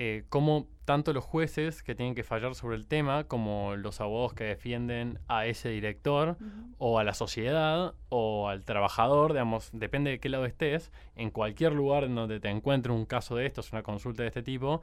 eh, 0.02 0.24
como 0.30 0.66
tanto 0.86 1.12
los 1.12 1.22
jueces 1.22 1.82
que 1.82 1.94
tienen 1.94 2.14
que 2.14 2.24
fallar 2.24 2.54
sobre 2.54 2.76
el 2.76 2.86
tema, 2.86 3.24
como 3.24 3.76
los 3.76 4.00
abogados 4.00 4.32
que 4.32 4.44
defienden 4.44 5.18
a 5.28 5.44
ese 5.44 5.68
director, 5.68 6.38
uh 6.40 6.42
-huh. 6.42 6.74
o 6.78 6.98
a 6.98 7.04
la 7.04 7.12
sociedad, 7.12 7.92
o 8.08 8.48
al 8.48 8.64
trabajador, 8.64 9.34
digamos, 9.34 9.68
depende 9.74 10.10
de 10.10 10.18
qué 10.18 10.30
lado 10.30 10.46
estés, 10.46 10.90
en 11.16 11.28
cualquier 11.30 11.74
lugar 11.74 12.04
en 12.04 12.14
donde 12.14 12.40
te 12.40 12.48
encuentres 12.48 12.96
un 12.96 13.04
caso 13.04 13.36
de 13.36 13.44
estos, 13.44 13.72
una 13.72 13.82
consulta 13.82 14.22
de 14.22 14.28
este 14.28 14.42
tipo, 14.42 14.80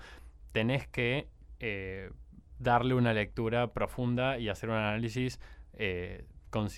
tenés 0.51 0.87
que 0.87 1.29
eh, 1.61 2.11
darle 2.59 2.93
una 2.93 3.11
lectura 3.11 3.73
profunda 3.73 4.37
y 4.37 4.49
hacer 4.49 4.69
un 4.69 4.75
análisis, 4.75 5.39
eh, 5.73 6.25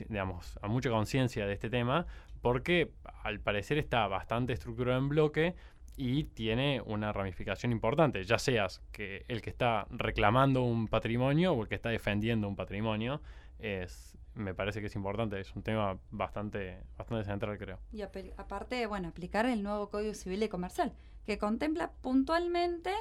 digamos, 0.07 0.57
a 0.61 0.69
mucha 0.69 0.89
conciencia 0.89 1.45
de 1.45 1.51
este 1.51 1.69
tema, 1.69 2.05
porque 2.41 2.93
al 3.21 3.41
parecer 3.41 3.77
está 3.79 4.07
bastante 4.07 4.53
estructurado 4.53 4.97
en 4.97 5.09
bloque 5.09 5.55
y 5.99 6.23
tiene 6.23 6.81
una 6.85 7.11
ramificación 7.11 7.73
importante, 7.73 8.23
ya 8.23 8.39
seas 8.39 8.81
que 8.93 9.25
el 9.27 9.41
que 9.41 9.49
está 9.49 9.85
reclamando 9.89 10.63
un 10.63 10.87
patrimonio 10.87 11.51
o 11.51 11.61
el 11.63 11.67
que 11.67 11.75
está 11.75 11.89
defendiendo 11.89 12.47
un 12.47 12.55
patrimonio, 12.55 13.21
es, 13.59 14.17
me 14.33 14.53
parece 14.53 14.79
que 14.79 14.87
es 14.87 14.95
importante, 14.95 15.37
es 15.41 15.53
un 15.57 15.61
tema 15.61 15.99
bastante, 16.09 16.79
bastante 16.97 17.25
central, 17.25 17.57
creo. 17.57 17.79
Y 17.91 18.01
aparte, 18.01 18.85
bueno, 18.87 19.09
aplicar 19.09 19.45
el 19.45 19.61
nuevo 19.61 19.89
Código 19.89 20.13
Civil 20.13 20.41
y 20.41 20.47
Comercial, 20.47 20.93
que 21.25 21.37
contempla 21.37 21.91
puntualmente 22.01 22.93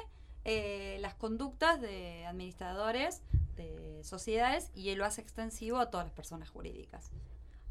eh, 0.43 0.97
las 0.99 1.15
conductas 1.15 1.79
de 1.79 2.25
administradores 2.25 3.23
de 3.55 4.03
sociedades 4.03 4.71
y 4.75 4.93
lo 4.95 5.05
hace 5.05 5.21
extensivo 5.21 5.77
a 5.77 5.89
todas 5.89 6.05
las 6.05 6.13
personas 6.13 6.49
jurídicas. 6.49 7.13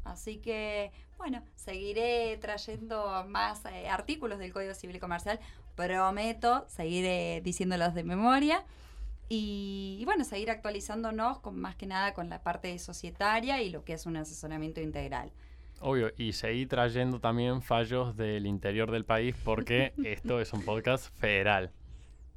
Así 0.03 0.37
que, 0.37 0.91
bueno, 1.17 1.43
seguiré 1.55 2.37
trayendo 2.37 3.25
más 3.27 3.65
eh, 3.65 3.87
artículos 3.89 4.39
del 4.39 4.53
Código 4.53 4.73
Civil 4.73 4.95
y 4.95 4.99
Comercial. 4.99 5.39
Prometo 5.75 6.65
seguir 6.67 7.05
eh, 7.05 7.41
diciéndolos 7.43 7.93
de 7.93 8.03
memoria. 8.03 8.65
Y, 9.27 9.97
y, 9.99 10.05
bueno, 10.05 10.23
seguir 10.23 10.49
actualizándonos 10.49 11.39
con 11.39 11.59
más 11.59 11.75
que 11.75 11.85
nada 11.85 12.13
con 12.13 12.29
la 12.29 12.41
parte 12.41 12.77
societaria 12.79 13.61
y 13.61 13.69
lo 13.69 13.83
que 13.83 13.93
es 13.93 14.05
un 14.05 14.17
asesoramiento 14.17 14.81
integral. 14.81 15.31
Obvio, 15.81 16.11
y 16.17 16.33
seguir 16.33 16.67
trayendo 16.67 17.19
también 17.19 17.61
fallos 17.61 18.17
del 18.17 18.45
interior 18.45 18.91
del 18.91 19.05
país 19.05 19.35
porque 19.43 19.93
esto 20.03 20.41
es 20.41 20.51
un 20.51 20.63
podcast 20.63 21.13
federal. 21.17 21.71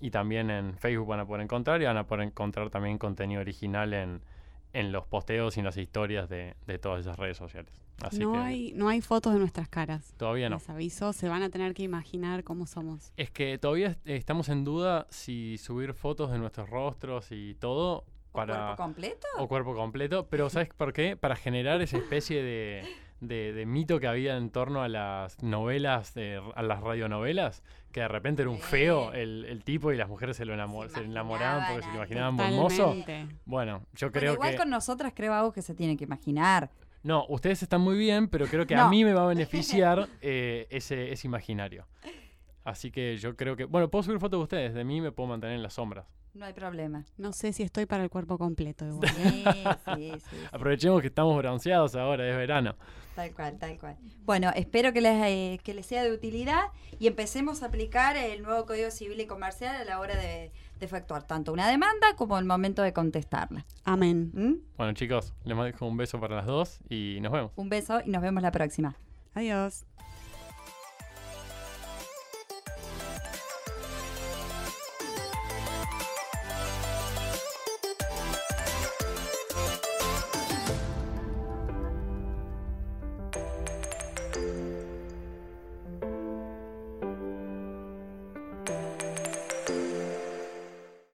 y 0.00 0.10
también 0.10 0.50
en 0.50 0.76
Facebook 0.76 1.08
van 1.08 1.20
a 1.20 1.26
poder 1.26 1.42
encontrar 1.42 1.80
y 1.82 1.84
van 1.84 1.96
a 1.96 2.06
poder 2.06 2.26
encontrar 2.26 2.70
también 2.70 2.98
contenido 2.98 3.40
original 3.40 3.94
en, 3.94 4.22
en 4.72 4.92
los 4.92 5.06
posteos 5.06 5.56
y 5.56 5.60
en 5.60 5.66
las 5.66 5.76
historias 5.76 6.28
de, 6.28 6.54
de 6.66 6.78
todas 6.78 7.00
esas 7.00 7.16
redes 7.16 7.36
sociales. 7.36 7.72
Así 8.02 8.18
no, 8.18 8.32
que, 8.32 8.38
hay, 8.38 8.72
no 8.74 8.88
hay 8.88 9.00
fotos 9.00 9.32
de 9.32 9.38
nuestras 9.38 9.68
caras. 9.68 10.14
Todavía 10.16 10.50
no. 10.50 10.56
Les 10.56 10.68
aviso, 10.68 11.12
se 11.12 11.28
van 11.28 11.42
a 11.42 11.50
tener 11.50 11.74
que 11.74 11.84
imaginar 11.84 12.42
cómo 12.42 12.66
somos. 12.66 13.12
Es 13.16 13.30
que 13.30 13.56
todavía 13.58 13.88
est 13.88 14.08
estamos 14.08 14.48
en 14.48 14.64
duda 14.64 15.06
si 15.10 15.58
subir 15.58 15.94
fotos 15.94 16.32
de 16.32 16.38
nuestros 16.38 16.68
rostros 16.68 17.30
y 17.30 17.54
todo 17.54 18.04
para... 18.34 18.54
¿O 18.54 18.66
cuerpo 18.66 18.82
completo? 18.82 19.26
O 19.38 19.48
cuerpo 19.48 19.74
completo, 19.74 20.26
pero 20.28 20.50
¿sabes 20.50 20.68
por 20.76 20.92
qué? 20.92 21.16
Para 21.16 21.36
generar 21.36 21.80
esa 21.80 21.96
especie 21.96 22.42
de, 22.42 22.84
de, 23.20 23.52
de 23.52 23.64
mito 23.64 24.00
que 24.00 24.06
había 24.06 24.36
en 24.36 24.50
torno 24.50 24.82
a 24.82 24.88
las 24.88 25.42
novelas, 25.42 26.14
de, 26.14 26.42
a 26.54 26.62
las 26.62 26.80
radionovelas, 26.80 27.62
que 27.92 28.00
de 28.00 28.08
repente 28.08 28.42
era 28.42 28.50
un 28.50 28.58
feo 28.58 29.12
el, 29.12 29.44
el 29.44 29.62
tipo 29.62 29.92
y 29.92 29.96
las 29.96 30.08
mujeres 30.08 30.36
se 30.36 30.44
lo 30.44 30.52
enamor 30.52 30.88
se, 30.88 30.96
se 30.96 31.04
enamoraban 31.04 31.68
porque 31.68 31.82
se 31.82 31.88
lo 31.90 31.96
imaginaban 31.96 32.40
hermoso. 32.40 32.96
Bueno, 33.44 33.86
yo 33.94 34.10
creo 34.10 34.34
igual 34.34 34.50
que... 34.50 34.56
con 34.56 34.70
nosotras 34.70 35.12
creo 35.14 35.32
algo 35.32 35.52
que 35.52 35.62
se 35.62 35.74
tiene 35.74 35.96
que 35.96 36.04
imaginar. 36.04 36.70
No, 37.04 37.26
ustedes 37.28 37.62
están 37.62 37.82
muy 37.82 37.96
bien, 37.96 38.28
pero 38.28 38.46
creo 38.46 38.66
que 38.66 38.74
no. 38.74 38.84
a 38.84 38.88
mí 38.88 39.04
me 39.04 39.12
va 39.12 39.24
a 39.24 39.26
beneficiar 39.26 40.08
eh, 40.22 40.66
ese, 40.70 41.12
ese 41.12 41.26
imaginario. 41.26 41.86
Así 42.64 42.90
que 42.90 43.18
yo 43.18 43.36
creo 43.36 43.56
que... 43.56 43.66
Bueno, 43.66 43.90
puedo 43.90 44.02
subir 44.02 44.18
fotos 44.18 44.40
de 44.40 44.42
ustedes, 44.42 44.74
de 44.74 44.84
mí 44.84 45.00
me 45.02 45.12
puedo 45.12 45.28
mantener 45.28 45.54
en 45.54 45.62
las 45.62 45.74
sombras. 45.74 46.06
No 46.34 46.46
hay 46.46 46.52
problema. 46.52 47.04
No 47.16 47.32
sé 47.32 47.52
si 47.52 47.62
estoy 47.62 47.86
para 47.86 48.02
el 48.02 48.10
cuerpo 48.10 48.38
completo. 48.38 48.84
Igual. 48.84 49.08
Sí, 49.08 49.44
sí, 49.94 50.12
sí, 50.18 50.36
Aprovechemos 50.50 51.00
que 51.00 51.06
estamos 51.06 51.36
bronceados 51.36 51.94
ahora, 51.94 52.28
es 52.28 52.36
verano. 52.36 52.74
Tal 53.14 53.32
cual, 53.32 53.56
tal 53.58 53.78
cual. 53.78 53.96
Bueno, 54.24 54.50
espero 54.56 54.92
que 54.92 55.00
les, 55.00 55.14
eh, 55.24 55.60
que 55.62 55.72
les 55.72 55.86
sea 55.86 56.02
de 56.02 56.12
utilidad 56.12 56.64
y 56.98 57.06
empecemos 57.06 57.62
a 57.62 57.66
aplicar 57.66 58.16
el 58.16 58.42
nuevo 58.42 58.66
Código 58.66 58.90
Civil 58.90 59.20
y 59.20 59.26
Comercial 59.26 59.76
a 59.76 59.84
la 59.84 60.00
hora 60.00 60.16
de, 60.16 60.50
de 60.80 60.86
efectuar 60.86 61.22
tanto 61.22 61.52
una 61.52 61.68
demanda 61.68 62.16
como 62.16 62.36
el 62.36 62.44
momento 62.44 62.82
de 62.82 62.92
contestarla. 62.92 63.64
Amén. 63.84 64.32
¿Mm? 64.34 64.76
Bueno, 64.76 64.92
chicos, 64.94 65.32
les 65.44 65.56
mando 65.56 65.86
un 65.86 65.96
beso 65.96 66.18
para 66.18 66.34
las 66.34 66.46
dos 66.46 66.80
y 66.88 67.18
nos 67.20 67.30
vemos. 67.30 67.52
Un 67.54 67.68
beso 67.68 68.00
y 68.04 68.10
nos 68.10 68.20
vemos 68.20 68.42
la 68.42 68.50
próxima. 68.50 68.96
Adiós. 69.34 69.84